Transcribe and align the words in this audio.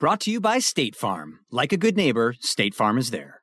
Brought 0.00 0.20
to 0.20 0.30
you 0.30 0.40
by 0.40 0.60
State 0.60 0.94
Farm. 0.94 1.40
Like 1.50 1.72
a 1.72 1.76
good 1.76 1.96
neighbor, 1.96 2.36
State 2.38 2.72
Farm 2.72 2.98
is 2.98 3.10
there. 3.10 3.42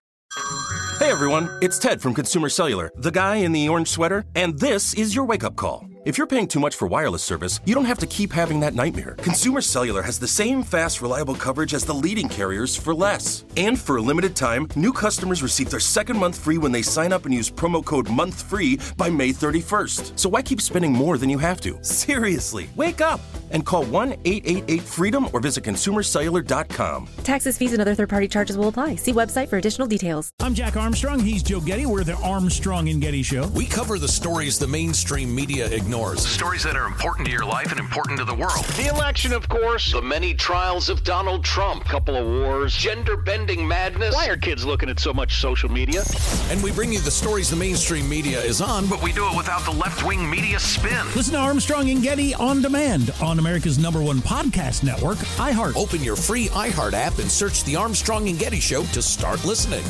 Hey 0.99 1.11
everyone, 1.11 1.49
it's 1.61 1.77
Ted 1.77 2.01
from 2.01 2.13
Consumer 2.13 2.47
Cellular, 2.47 2.93
the 2.95 3.11
guy 3.11 3.35
in 3.35 3.51
the 3.51 3.67
orange 3.67 3.89
sweater, 3.89 4.23
and 4.35 4.57
this 4.57 4.93
is 4.93 5.13
your 5.13 5.25
wake 5.25 5.43
up 5.43 5.57
call. 5.57 5.85
If 6.05 6.19
you're 6.19 6.27
paying 6.27 6.47
too 6.47 6.59
much 6.59 6.75
for 6.75 6.87
wireless 6.87 7.23
service, 7.23 7.59
you 7.65 7.73
don't 7.73 7.85
have 7.85 7.97
to 7.97 8.05
keep 8.05 8.31
having 8.31 8.59
that 8.59 8.75
nightmare. 8.75 9.15
Consumer 9.23 9.59
Cellular 9.59 10.03
has 10.03 10.19
the 10.19 10.27
same 10.27 10.61
fast, 10.61 11.01
reliable 11.01 11.33
coverage 11.33 11.73
as 11.73 11.83
the 11.83 11.95
leading 11.95 12.29
carriers 12.29 12.75
for 12.75 12.93
less. 12.93 13.43
And 13.57 13.79
for 13.79 13.97
a 13.97 14.03
limited 14.03 14.35
time, 14.35 14.67
new 14.75 14.93
customers 14.93 15.41
receive 15.41 15.71
their 15.71 15.79
second 15.79 16.19
month 16.19 16.37
free 16.37 16.59
when 16.59 16.71
they 16.71 16.83
sign 16.83 17.11
up 17.11 17.25
and 17.25 17.33
use 17.33 17.49
promo 17.49 17.83
code 17.83 18.05
MONTHFREE 18.05 18.95
by 18.97 19.09
May 19.09 19.29
31st. 19.29 20.19
So 20.19 20.29
why 20.29 20.43
keep 20.43 20.61
spending 20.61 20.93
more 20.93 21.17
than 21.17 21.27
you 21.27 21.39
have 21.39 21.59
to? 21.61 21.83
Seriously, 21.83 22.69
wake 22.75 23.01
up 23.01 23.19
and 23.49 23.65
call 23.65 23.85
1 23.85 24.11
888 24.25 24.81
freedom 24.83 25.27
or 25.33 25.39
visit 25.39 25.63
consumercellular.com. 25.63 27.07
Taxes, 27.23 27.57
fees, 27.57 27.73
and 27.73 27.81
other 27.81 27.95
third 27.95 28.09
party 28.09 28.27
charges 28.27 28.59
will 28.59 28.67
apply. 28.67 28.97
See 28.97 29.13
website 29.13 29.49
for 29.49 29.57
additional 29.57 29.87
details. 29.87 30.29
I'm 30.39 30.53
Jack 30.53 30.77
Armstrong. 30.77 31.19
He's 31.19 31.41
Joe 31.41 31.61
Getty. 31.61 31.87
We're 31.87 32.03
the 32.03 32.13
Armstrong 32.17 32.89
and 32.89 33.01
Getty 33.01 33.23
Show. 33.23 33.47
We 33.55 33.65
cover 33.65 33.97
the 33.97 34.07
stories 34.07 34.59
the 34.59 34.67
mainstream 34.67 35.33
media 35.33 35.65
ignores. 35.65 35.94
Stories 35.95 36.63
that 36.63 36.75
are 36.75 36.87
important 36.87 37.25
to 37.25 37.31
your 37.31 37.45
life 37.45 37.71
and 37.71 37.79
important 37.79 38.19
to 38.19 38.25
the 38.25 38.33
world. 38.33 38.65
The 38.75 38.87
election, 38.93 39.31
of 39.31 39.47
course. 39.47 39.93
The 39.93 40.01
many 40.01 40.33
trials 40.33 40.89
of 40.89 41.05
Donald 41.05 41.45
Trump. 41.45 41.85
Couple 41.85 42.17
of 42.17 42.27
wars. 42.27 42.75
Gender 42.75 43.15
bending 43.15 43.65
madness. 43.65 44.13
Why 44.13 44.27
are 44.27 44.35
kids 44.35 44.65
looking 44.65 44.89
at 44.89 44.99
so 44.99 45.13
much 45.13 45.39
social 45.39 45.71
media? 45.71 46.03
And 46.49 46.61
we 46.61 46.73
bring 46.73 46.91
you 46.91 46.99
the 46.99 47.11
stories 47.11 47.49
the 47.49 47.55
mainstream 47.55 48.09
media 48.09 48.41
is 48.41 48.59
on, 48.59 48.87
but 48.87 49.01
we 49.01 49.13
do 49.13 49.25
it 49.29 49.37
without 49.37 49.63
the 49.63 49.71
left 49.71 50.05
wing 50.05 50.29
media 50.29 50.59
spin. 50.59 51.05
Listen 51.15 51.35
to 51.35 51.39
Armstrong 51.39 51.89
and 51.89 52.03
Getty 52.03 52.35
on 52.35 52.61
demand 52.61 53.13
on 53.21 53.39
America's 53.39 53.79
number 53.79 54.01
one 54.01 54.17
podcast 54.17 54.83
network, 54.83 55.17
iHeart. 55.37 55.77
Open 55.77 56.03
your 56.03 56.17
free 56.17 56.49
iHeart 56.49 56.91
app 56.91 57.19
and 57.19 57.31
search 57.31 57.63
The 57.63 57.77
Armstrong 57.77 58.27
and 58.27 58.37
Getty 58.37 58.59
Show 58.59 58.83
to 58.83 59.01
start 59.01 59.45
listening. 59.45 59.85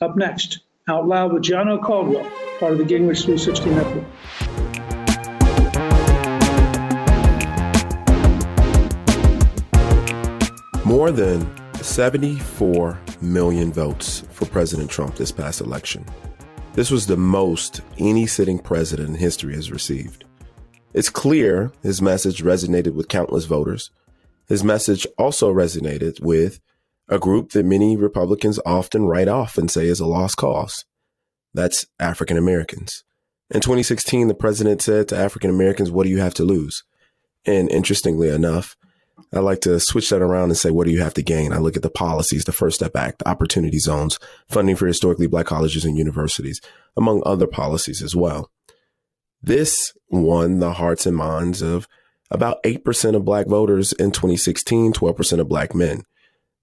Up 0.00 0.16
next, 0.16 0.60
Out 0.88 1.06
Loud 1.06 1.34
with 1.34 1.42
Gianno 1.42 1.82
Caldwell, 1.82 2.30
part 2.58 2.72
of 2.72 2.78
the 2.78 2.84
Gingrich 2.84 3.24
360 3.24 3.70
Network. 3.70 4.67
More 10.98 11.12
than 11.12 11.48
74 11.74 12.98
million 13.20 13.72
votes 13.72 14.24
for 14.32 14.46
President 14.46 14.90
Trump 14.90 15.14
this 15.14 15.30
past 15.30 15.60
election. 15.60 16.04
This 16.72 16.90
was 16.90 17.06
the 17.06 17.16
most 17.16 17.82
any 17.98 18.26
sitting 18.26 18.58
president 18.58 19.10
in 19.10 19.14
history 19.14 19.54
has 19.54 19.70
received. 19.70 20.24
It's 20.94 21.08
clear 21.08 21.70
his 21.84 22.02
message 22.02 22.42
resonated 22.42 22.94
with 22.94 23.06
countless 23.06 23.44
voters. 23.44 23.92
His 24.48 24.64
message 24.64 25.06
also 25.16 25.54
resonated 25.54 26.20
with 26.20 26.58
a 27.08 27.20
group 27.20 27.52
that 27.52 27.64
many 27.64 27.96
Republicans 27.96 28.58
often 28.66 29.04
write 29.04 29.28
off 29.28 29.56
and 29.56 29.70
say 29.70 29.86
is 29.86 30.00
a 30.00 30.04
lost 30.04 30.36
cause. 30.36 30.84
That's 31.54 31.86
African 32.00 32.36
Americans. 32.36 33.04
In 33.50 33.60
2016, 33.60 34.26
the 34.26 34.34
president 34.34 34.82
said 34.82 35.06
to 35.08 35.16
African 35.16 35.50
Americans, 35.50 35.92
What 35.92 36.06
do 36.06 36.10
you 36.10 36.18
have 36.18 36.34
to 36.34 36.42
lose? 36.42 36.82
And 37.46 37.70
interestingly 37.70 38.30
enough, 38.30 38.74
I 39.32 39.40
like 39.40 39.60
to 39.62 39.78
switch 39.80 40.10
that 40.10 40.22
around 40.22 40.50
and 40.50 40.56
say, 40.56 40.70
what 40.70 40.86
do 40.86 40.92
you 40.92 41.02
have 41.02 41.14
to 41.14 41.22
gain? 41.22 41.52
I 41.52 41.58
look 41.58 41.76
at 41.76 41.82
the 41.82 41.90
policies, 41.90 42.44
the 42.44 42.52
First 42.52 42.76
Step 42.76 42.96
Act, 42.96 43.18
the 43.18 43.28
opportunity 43.28 43.78
zones, 43.78 44.18
funding 44.48 44.76
for 44.76 44.86
historically 44.86 45.26
black 45.26 45.46
colleges 45.46 45.84
and 45.84 45.98
universities, 45.98 46.60
among 46.96 47.22
other 47.26 47.46
policies 47.46 48.02
as 48.02 48.16
well. 48.16 48.50
This 49.42 49.92
won 50.08 50.58
the 50.58 50.74
hearts 50.74 51.06
and 51.06 51.16
minds 51.16 51.62
of 51.62 51.86
about 52.30 52.62
8% 52.62 53.14
of 53.14 53.24
black 53.24 53.46
voters 53.46 53.92
in 53.92 54.10
2016, 54.10 54.92
12% 54.92 55.40
of 55.40 55.48
black 55.48 55.74
men. 55.74 56.02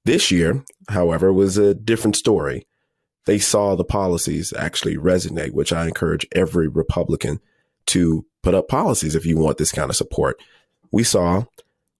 This 0.03 0.31
year, 0.31 0.63
however, 0.89 1.33
was 1.33 1.57
a 1.57 1.73
different 1.73 2.15
story. 2.15 2.67
They 3.25 3.39
saw 3.39 3.75
the 3.75 3.83
policies 3.83 4.53
actually 4.53 4.97
resonate, 4.97 5.51
which 5.51 5.73
I 5.73 5.87
encourage 5.87 6.27
every 6.31 6.67
Republican 6.67 7.39
to 7.87 8.25
put 8.43 8.53
up 8.53 8.67
policies 8.67 9.15
if 9.15 9.25
you 9.25 9.37
want 9.37 9.57
this 9.57 9.71
kind 9.71 9.89
of 9.89 9.95
support. 9.95 10.37
We 10.91 11.03
saw 11.03 11.45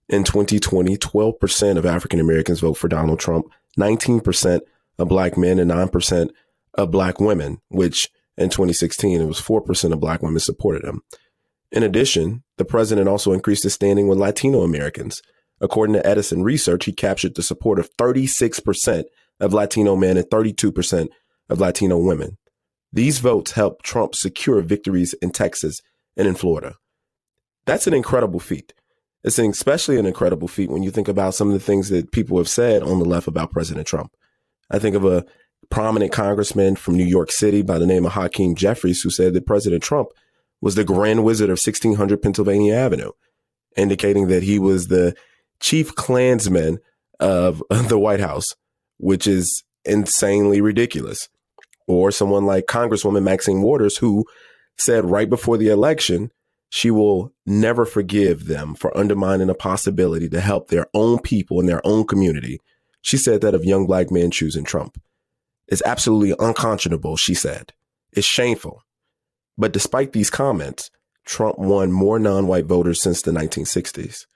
in 0.08 0.24
2020, 0.24 0.96
12% 0.96 1.76
of 1.76 1.86
African 1.86 2.20
Americans 2.20 2.60
vote 2.60 2.74
for 2.74 2.88
Donald 2.88 3.18
Trump, 3.18 3.46
19% 3.78 4.60
of 4.98 5.08
black 5.08 5.36
men, 5.36 5.58
and 5.58 5.70
9% 5.70 6.30
of 6.74 6.90
black 6.90 7.20
women, 7.20 7.58
which 7.68 8.10
in 8.36 8.50
2016, 8.50 9.20
it 9.20 9.24
was 9.24 9.40
4% 9.40 9.92
of 9.92 10.00
black 10.00 10.22
women 10.22 10.40
supported 10.40 10.84
him. 10.84 11.02
In 11.72 11.82
addition, 11.82 12.42
the 12.58 12.64
president 12.64 13.08
also 13.08 13.32
increased 13.32 13.64
his 13.64 13.74
standing 13.74 14.08
with 14.08 14.18
Latino 14.18 14.62
Americans. 14.62 15.20
According 15.60 15.94
to 15.94 16.06
Edison 16.06 16.42
Research, 16.42 16.84
he 16.84 16.92
captured 16.92 17.34
the 17.34 17.42
support 17.42 17.78
of 17.78 17.94
36% 17.96 19.04
of 19.40 19.52
Latino 19.52 19.96
men 19.96 20.16
and 20.16 20.26
32% 20.26 21.08
of 21.48 21.60
Latino 21.60 21.98
women. 21.98 22.38
These 22.92 23.18
votes 23.18 23.52
helped 23.52 23.84
Trump 23.84 24.14
secure 24.14 24.62
victories 24.62 25.14
in 25.14 25.30
Texas 25.30 25.80
and 26.16 26.28
in 26.28 26.34
Florida. 26.34 26.76
That's 27.64 27.86
an 27.86 27.94
incredible 27.94 28.40
feat. 28.40 28.72
It's 29.26 29.40
an 29.40 29.50
especially 29.50 29.98
an 29.98 30.06
incredible 30.06 30.46
feat 30.46 30.70
when 30.70 30.84
you 30.84 30.92
think 30.92 31.08
about 31.08 31.34
some 31.34 31.48
of 31.48 31.54
the 31.54 31.60
things 31.60 31.88
that 31.88 32.12
people 32.12 32.38
have 32.38 32.48
said 32.48 32.84
on 32.84 33.00
the 33.00 33.04
left 33.04 33.26
about 33.26 33.50
President 33.50 33.84
Trump. 33.84 34.12
I 34.70 34.78
think 34.78 34.94
of 34.94 35.04
a 35.04 35.24
prominent 35.68 36.12
congressman 36.12 36.76
from 36.76 36.96
New 36.96 37.04
York 37.04 37.32
City 37.32 37.62
by 37.62 37.76
the 37.78 37.86
name 37.86 38.06
of 38.06 38.12
Hakeem 38.12 38.54
Jeffries 38.54 39.02
who 39.02 39.10
said 39.10 39.34
that 39.34 39.44
President 39.44 39.82
Trump 39.82 40.10
was 40.60 40.76
the 40.76 40.84
grand 40.84 41.24
wizard 41.24 41.50
of 41.50 41.58
1600 41.58 42.22
Pennsylvania 42.22 42.76
Avenue, 42.76 43.10
indicating 43.76 44.28
that 44.28 44.44
he 44.44 44.60
was 44.60 44.86
the 44.86 45.16
chief 45.58 45.92
Klansman 45.96 46.78
of 47.18 47.64
the 47.70 47.98
White 47.98 48.20
House, 48.20 48.46
which 48.98 49.26
is 49.26 49.64
insanely 49.84 50.60
ridiculous. 50.60 51.28
Or 51.88 52.12
someone 52.12 52.46
like 52.46 52.66
Congresswoman 52.66 53.24
Maxine 53.24 53.62
Waters, 53.62 53.96
who 53.96 54.24
said 54.78 55.04
right 55.04 55.28
before 55.28 55.56
the 55.56 55.68
election 55.68 56.30
she 56.76 56.90
will 56.90 57.32
never 57.46 57.86
forgive 57.86 58.44
them 58.44 58.74
for 58.74 58.94
undermining 58.94 59.48
a 59.48 59.54
possibility 59.54 60.28
to 60.28 60.42
help 60.42 60.68
their 60.68 60.86
own 60.92 61.18
people 61.18 61.58
in 61.58 61.64
their 61.64 61.80
own 61.86 62.06
community. 62.06 62.60
She 63.00 63.16
said 63.16 63.40
that 63.40 63.54
of 63.54 63.64
young 63.64 63.86
black 63.86 64.10
men 64.10 64.30
choosing 64.30 64.62
Trump. 64.62 65.00
It's 65.68 65.80
absolutely 65.86 66.36
unconscionable, 66.38 67.16
she 67.16 67.32
said. 67.32 67.72
It's 68.12 68.26
shameful. 68.26 68.82
But 69.56 69.72
despite 69.72 70.12
these 70.12 70.28
comments, 70.28 70.90
Trump 71.24 71.58
won 71.58 71.92
more 71.92 72.18
non 72.18 72.46
white 72.46 72.66
voters 72.66 73.00
since 73.00 73.22
the 73.22 73.30
1960s. 73.30 74.26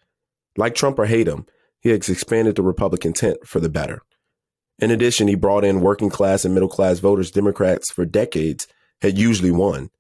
Like 0.57 0.75
Trump 0.75 0.99
or 0.99 1.05
hate 1.05 1.29
him, 1.29 1.45
he 1.79 1.91
has 1.91 2.09
expanded 2.09 2.57
the 2.57 2.63
Republican 2.63 3.13
tent 3.13 3.47
for 3.47 3.61
the 3.61 3.69
better. 3.69 4.01
In 4.79 4.91
addition, 4.91 5.29
he 5.29 5.35
brought 5.35 5.63
in 5.63 5.83
working 5.83 6.09
class 6.09 6.47
and 6.47 6.55
middle 6.55 6.71
class 6.71 7.01
voters 7.01 7.31
Democrats 7.31 7.91
for 7.91 8.07
decades 8.07 8.67
had 9.03 9.19
usually 9.19 9.51
won. 9.51 9.91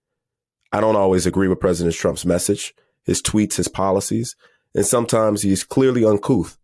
I 0.73 0.81
don't 0.81 0.97
always 0.97 1.27
agree 1.27 1.49
with 1.49 1.61
President 1.61 1.95
Trump's 1.95 2.25
message, 2.25 2.75
his 3.05 3.21
tweets, 3.21 3.57
his 3.57 3.69
policies, 3.69 4.37
and 4.75 4.87
sometimes 4.87 5.43
he's 5.43 5.65
clearly 5.65 6.05
uncouth. 6.05 6.59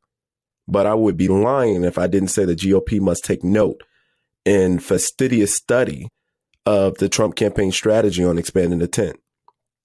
But 0.68 0.86
I 0.86 0.94
would 0.94 1.16
be 1.16 1.28
lying 1.28 1.84
if 1.84 1.98
I 1.98 2.06
didn't 2.06 2.28
say 2.28 2.44
the 2.44 2.54
GOP 2.54 3.00
must 3.00 3.24
take 3.24 3.42
note 3.44 3.82
in 4.44 4.78
fastidious 4.78 5.54
study 5.54 6.08
of 6.64 6.98
the 6.98 7.08
Trump 7.08 7.36
campaign 7.36 7.72
strategy 7.72 8.24
on 8.24 8.38
expanding 8.38 8.80
the 8.80 8.88
tent. 8.88 9.20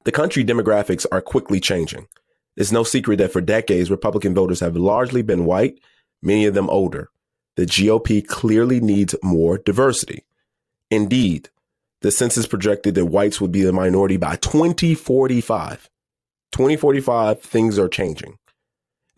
The 0.03 0.11
country 0.11 0.43
demographics 0.43 1.05
are 1.11 1.21
quickly 1.21 1.59
changing. 1.59 2.07
It's 2.57 2.71
no 2.71 2.83
secret 2.83 3.17
that 3.17 3.31
for 3.31 3.41
decades, 3.41 3.91
Republican 3.91 4.33
voters 4.33 4.59
have 4.59 4.75
largely 4.75 5.21
been 5.21 5.45
white, 5.45 5.79
many 6.21 6.45
of 6.45 6.53
them 6.53 6.69
older. 6.69 7.09
The 7.55 7.65
GOP 7.65 8.25
clearly 8.25 8.79
needs 8.79 9.15
more 9.21 9.57
diversity. 9.57 10.25
Indeed, 10.89 11.49
the 12.01 12.11
census 12.11 12.47
projected 12.47 12.95
that 12.95 13.05
whites 13.05 13.39
would 13.39 13.51
be 13.51 13.61
the 13.61 13.73
minority 13.73 14.17
by 14.17 14.35
2045. 14.37 15.89
2045, 16.51 17.41
things 17.41 17.79
are 17.79 17.87
changing. 17.87 18.37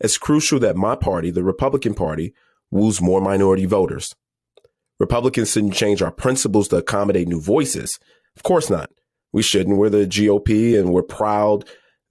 It's 0.00 0.18
crucial 0.18 0.58
that 0.60 0.76
my 0.76 0.94
party, 0.94 1.30
the 1.30 1.42
Republican 1.42 1.94
Party, 1.94 2.34
woos 2.70 3.00
more 3.00 3.20
minority 3.20 3.66
voters. 3.66 4.14
Republicans 5.00 5.52
shouldn't 5.52 5.74
change 5.74 6.02
our 6.02 6.10
principles 6.10 6.68
to 6.68 6.76
accommodate 6.76 7.28
new 7.28 7.40
voices. 7.40 7.98
Of 8.36 8.42
course 8.42 8.70
not. 8.70 8.90
We 9.32 9.42
shouldn't. 9.42 9.76
We're 9.76 9.90
the 9.90 10.06
GOP 10.06 10.78
and 10.78 10.92
we're 10.92 11.02
proud 11.02 11.64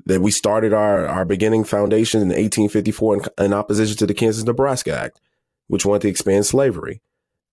that 0.06 0.22
we 0.22 0.32
started 0.32 0.74
our, 0.74 1.08
our 1.08 1.24
beginning 1.24 1.64
foundation 1.64 2.22
in 2.22 2.28
1854 2.30 3.16
in, 3.16 3.46
in 3.46 3.54
opposition 3.54 3.96
to 3.98 4.06
the 4.06 4.14
Kansas 4.14 4.44
Nebraska 4.44 4.94
Act. 4.94 5.22
which 5.68 5.86
wanted 5.86 6.02
to 6.02 6.10
expand 6.10 6.46
slavery. 6.46 7.02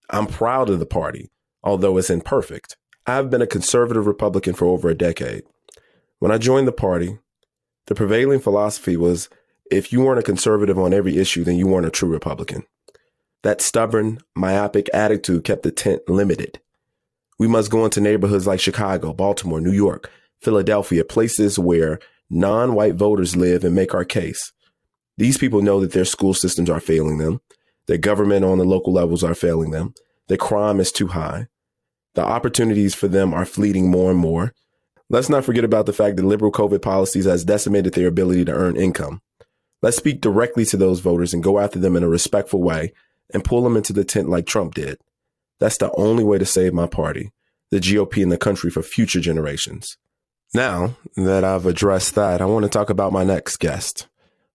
I'm 0.09 0.27
proud 0.27 0.69
of 0.69 0.81
the 0.81 0.87
party, 0.87 1.31
although 1.63 1.97
it's 1.97 2.11
imperfect. 2.11 2.77
I've 3.07 3.31
been 3.31 3.43
a 3.43 3.47
conservative 3.47 4.07
Republican 4.07 4.55
for 4.55 4.67
over 4.67 4.89
a 4.89 4.95
decade. 4.95 5.45
When 6.19 6.31
I 6.31 6.39
joined 6.39 6.69
the 6.69 6.73
party, 6.73 7.19
the 7.87 7.95
prevailing 7.95 8.41
philosophy 8.41 8.97
was 8.97 9.29
if 9.71 9.93
you 9.93 10.03
weren't 10.03 10.19
a 10.19 10.25
conservative 10.25 10.79
on 10.79 10.93
every 10.93 11.17
issue, 11.17 11.45
then 11.45 11.57
you 11.57 11.67
weren't 11.67 11.87
a 11.87 11.91
true 11.91 12.09
Republican. 12.09 12.65
That 13.43 13.61
stubborn, 13.61 14.21
myopic 14.35 14.91
attitude 14.93 15.45
kept 15.45 15.63
the 15.63 15.71
tent 15.71 16.03
limited. 16.09 16.61
We 17.39 17.49
must 17.49 17.71
go 17.71 17.85
into 17.87 18.01
neighborhoods 18.01 18.47
like 18.47 18.61
Chicago, 18.61 19.15
Baltimore, 19.15 19.61
New 19.61 19.73
York, 19.73 20.11
Philadelphia, 20.43 21.05
places 21.05 21.59
where 21.59 21.99
non 22.29 22.75
white 22.75 22.97
voters 22.97 23.35
live 23.35 23.65
and 23.65 23.75
make 23.75 23.95
our 23.95 24.05
case. 24.05 24.53
These 25.17 25.39
people 25.39 25.63
know 25.63 25.81
that 25.81 25.93
their 25.93 26.05
school 26.05 26.35
systems 26.35 26.69
are 26.69 26.81
failing 26.81 27.19
them, 27.19 27.41
their 27.87 27.99
government 27.99 28.45
on 28.45 28.59
the 28.59 28.65
local 28.65 28.93
levels 28.93 29.25
are 29.25 29.35
failing 29.35 29.71
them, 29.71 29.95
their 30.29 30.37
crime 30.37 30.81
is 30.81 30.93
too 30.93 31.09
high, 31.09 31.49
the 32.21 32.27
opportunities 32.27 32.95
for 32.95 33.09
them 33.09 33.33
are 33.33 33.47
fleeting 33.47 33.91
more 33.91 34.11
and 34.11 34.21
more. 34.21 34.53
Let's 35.09 35.31
not 35.31 35.43
forget 35.43 35.65
about 35.65 35.87
the 35.87 35.95
fact 35.95 36.17
that 36.17 36.27
liberal 36.27 36.53
COVID 36.53 36.83
policies 36.83 37.25
has 37.25 37.47
decimated 37.47 37.95
their 37.95 38.09
ability 38.09 38.45
to 38.45 38.53
earn 38.53 38.77
income. 38.77 39.23
Let's 39.81 39.97
speak 39.97 40.21
directly 40.21 40.67
to 40.67 40.77
those 40.77 41.01
voters 41.01 41.33
and 41.33 41.43
go 41.43 41.59
after 41.59 41.79
them 41.79 41.97
in 41.97 42.03
a 42.03 42.09
respectful 42.11 42.61
way 42.61 42.93
and 43.33 43.43
pull 43.43 43.63
them 43.63 43.75
into 43.75 43.95
the 43.95 44.05
tent 44.05 44.29
like 44.29 44.45
Trump 44.45 44.75
did. 44.75 44.99
That's 45.61 45.79
the 45.79 45.91
only 45.93 46.23
way 46.23 46.37
to 46.37 46.45
save 46.45 46.75
my 46.75 46.87
party, 46.87 47.33
the 47.71 47.81
GOP, 47.81 48.23
and 48.23 48.31
the 48.31 48.37
country 48.37 48.71
for 48.71 48.83
future 48.83 49.21
generations. 49.21 49.97
Now 50.53 50.97
that 51.17 51.43
I've 51.43 51.65
addressed 51.65 52.15
that, 52.17 52.43
I 52.43 52.45
want 52.45 52.65
to 52.65 52.69
talk 52.69 52.91
about 52.91 53.15
my 53.15 53.25
next 53.25 53.61
guest. 53.61 54.09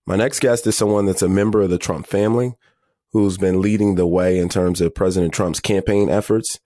My 0.06 0.16
next 0.16 0.40
guest 0.40 0.68
is 0.68 0.78
someone 0.78 1.08
that's 1.08 1.24
a 1.24 1.30
member 1.30 1.64
of 1.64 1.72
the 1.72 1.80
Trump 1.80 2.06
family 2.06 2.54
who's 3.12 3.40
been 3.40 3.60
leading 3.60 3.96
the 3.96 4.06
way 4.06 4.38
in 4.38 4.50
terms 4.50 4.82
of 4.82 4.94
President 4.94 5.34
Trump's 5.34 5.60
campaign 5.60 6.10
efforts 6.12 6.60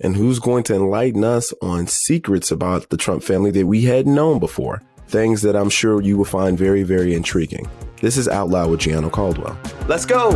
and 0.00 0.16
who's 0.16 0.38
going 0.38 0.62
to 0.64 0.74
enlighten 0.74 1.24
us 1.24 1.52
on 1.62 1.86
secrets 1.86 2.50
about 2.50 2.90
the 2.90 2.96
Trump 2.96 3.22
family 3.22 3.50
that 3.50 3.66
we 3.66 3.82
hadn't 3.82 4.14
known 4.14 4.38
before. 4.38 4.82
Things 5.08 5.42
that 5.42 5.56
I'm 5.56 5.70
sure 5.70 6.02
you 6.02 6.16
will 6.16 6.24
find 6.24 6.58
very, 6.58 6.82
very 6.82 7.14
intriguing. 7.14 7.68
This 8.00 8.16
is 8.16 8.28
Out 8.28 8.50
Loud 8.50 8.70
with 8.70 8.80
Gianno 8.80 9.10
Caldwell. 9.10 9.58
Let's 9.86 10.04
go! 10.04 10.32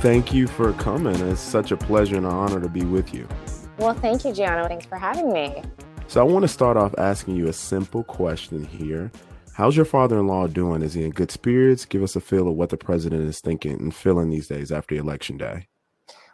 Thank 0.00 0.34
you 0.34 0.48
for 0.48 0.72
coming. 0.74 1.14
It's 1.28 1.40
such 1.40 1.70
a 1.70 1.76
pleasure 1.76 2.16
and 2.16 2.26
an 2.26 2.32
honor 2.32 2.60
to 2.60 2.68
be 2.68 2.84
with 2.84 3.14
you. 3.14 3.28
Well, 3.78 3.94
thank 3.94 4.24
you, 4.24 4.32
Gianno. 4.32 4.66
Thanks 4.66 4.84
for 4.84 4.98
having 4.98 5.32
me. 5.32 5.62
So, 6.08 6.20
I 6.20 6.24
want 6.24 6.42
to 6.42 6.48
start 6.48 6.76
off 6.76 6.94
asking 6.98 7.36
you 7.36 7.48
a 7.48 7.52
simple 7.52 8.02
question 8.02 8.64
here. 8.64 9.10
How's 9.54 9.76
your 9.76 9.84
father 9.84 10.18
in 10.18 10.26
law 10.26 10.46
doing? 10.46 10.82
Is 10.82 10.94
he 10.94 11.04
in 11.04 11.10
good 11.10 11.30
spirits? 11.30 11.84
Give 11.84 12.02
us 12.02 12.16
a 12.16 12.20
feel 12.20 12.48
of 12.48 12.54
what 12.54 12.70
the 12.70 12.76
president 12.76 13.28
is 13.28 13.40
thinking 13.40 13.72
and 13.72 13.94
feeling 13.94 14.28
these 14.28 14.48
days 14.48 14.72
after 14.72 14.94
election 14.94 15.36
day. 15.36 15.68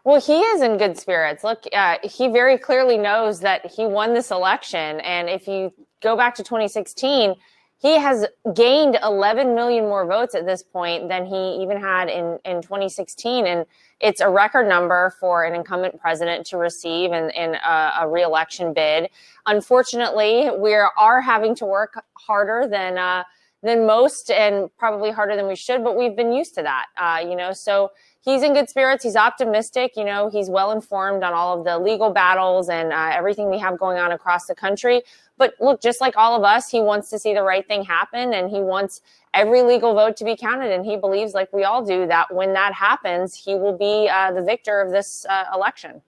Well, 0.08 0.22
he 0.22 0.40
is 0.40 0.62
in 0.62 0.78
good 0.78 0.98
spirits. 0.98 1.44
Look, 1.44 1.64
uh, 1.70 1.98
he 2.02 2.28
very 2.28 2.56
clearly 2.56 2.96
knows 2.96 3.40
that 3.40 3.70
he 3.70 3.84
won 3.84 4.14
this 4.14 4.30
election. 4.30 5.00
And 5.00 5.28
if 5.28 5.46
you 5.46 5.70
go 6.00 6.16
back 6.16 6.34
to 6.36 6.42
2016, 6.42 7.34
he 7.76 7.98
has 7.98 8.26
gained 8.54 8.98
11 9.04 9.54
million 9.54 9.84
more 9.84 10.06
votes 10.06 10.34
at 10.34 10.46
this 10.46 10.62
point 10.62 11.10
than 11.10 11.26
he 11.26 11.58
even 11.60 11.78
had 11.78 12.08
in, 12.08 12.38
in 12.46 12.62
2016. 12.62 13.46
And 13.46 13.66
it's 14.00 14.22
a 14.22 14.30
record 14.30 14.66
number 14.66 15.14
for 15.20 15.44
an 15.44 15.54
incumbent 15.54 16.00
president 16.00 16.46
to 16.46 16.56
receive 16.56 17.12
in, 17.12 17.28
in 17.32 17.56
a, 17.56 17.92
a 18.00 18.08
reelection 18.08 18.72
bid. 18.72 19.10
Unfortunately, 19.44 20.48
we 20.58 20.72
are 20.72 21.20
having 21.20 21.54
to 21.56 21.66
work 21.66 22.02
harder 22.14 22.66
than, 22.66 22.96
uh, 22.96 23.24
than 23.62 23.86
most 23.86 24.30
and 24.30 24.74
probably 24.78 25.10
harder 25.10 25.36
than 25.36 25.46
we 25.46 25.54
should, 25.54 25.84
but 25.84 25.98
we've 25.98 26.16
been 26.16 26.32
used 26.32 26.54
to 26.54 26.62
that, 26.62 26.86
uh, 26.96 27.20
you 27.20 27.36
know, 27.36 27.52
so 27.52 27.90
he's 28.28 28.42
in 28.42 28.52
good 28.52 28.68
spirits. 28.68 29.02
He's 29.02 29.16
optimistic. 29.16 29.96
You 29.96 30.04
know, 30.04 30.28
he's 30.28 30.50
well 30.50 30.70
informed 30.70 31.22
on 31.22 31.32
all 31.32 31.58
of 31.58 31.64
the 31.64 31.78
legal 31.78 32.10
battles 32.10 32.68
and 32.68 32.92
uh, 32.92 33.10
everything 33.14 33.50
we 33.50 33.58
have 33.58 33.78
going 33.78 33.98
on 33.98 34.12
across 34.12 34.46
the 34.46 34.54
country. 34.54 35.02
But 35.38 35.54
look, 35.60 35.80
just 35.80 36.00
like 36.00 36.16
all 36.16 36.36
of 36.36 36.44
us, 36.44 36.68
he 36.68 36.80
wants 36.80 37.08
to 37.10 37.18
see 37.18 37.32
the 37.32 37.42
right 37.42 37.66
thing 37.66 37.84
happen 37.84 38.34
and 38.34 38.50
he 38.50 38.60
wants 38.60 39.00
every 39.32 39.62
legal 39.62 39.94
vote 39.94 40.16
to 40.18 40.24
be 40.24 40.36
counted. 40.36 40.72
And 40.72 40.84
he 40.84 40.96
believes, 40.96 41.32
like 41.32 41.50
we 41.52 41.64
all 41.64 41.84
do, 41.84 42.06
that 42.06 42.34
when 42.34 42.52
that 42.52 42.74
happens, 42.74 43.34
he 43.34 43.54
will 43.54 43.76
be 43.76 44.08
uh, 44.08 44.32
the 44.32 44.42
victor 44.42 44.80
of 44.80 44.92
this 44.92 45.24
uh, 45.30 45.44
election. 45.54 46.02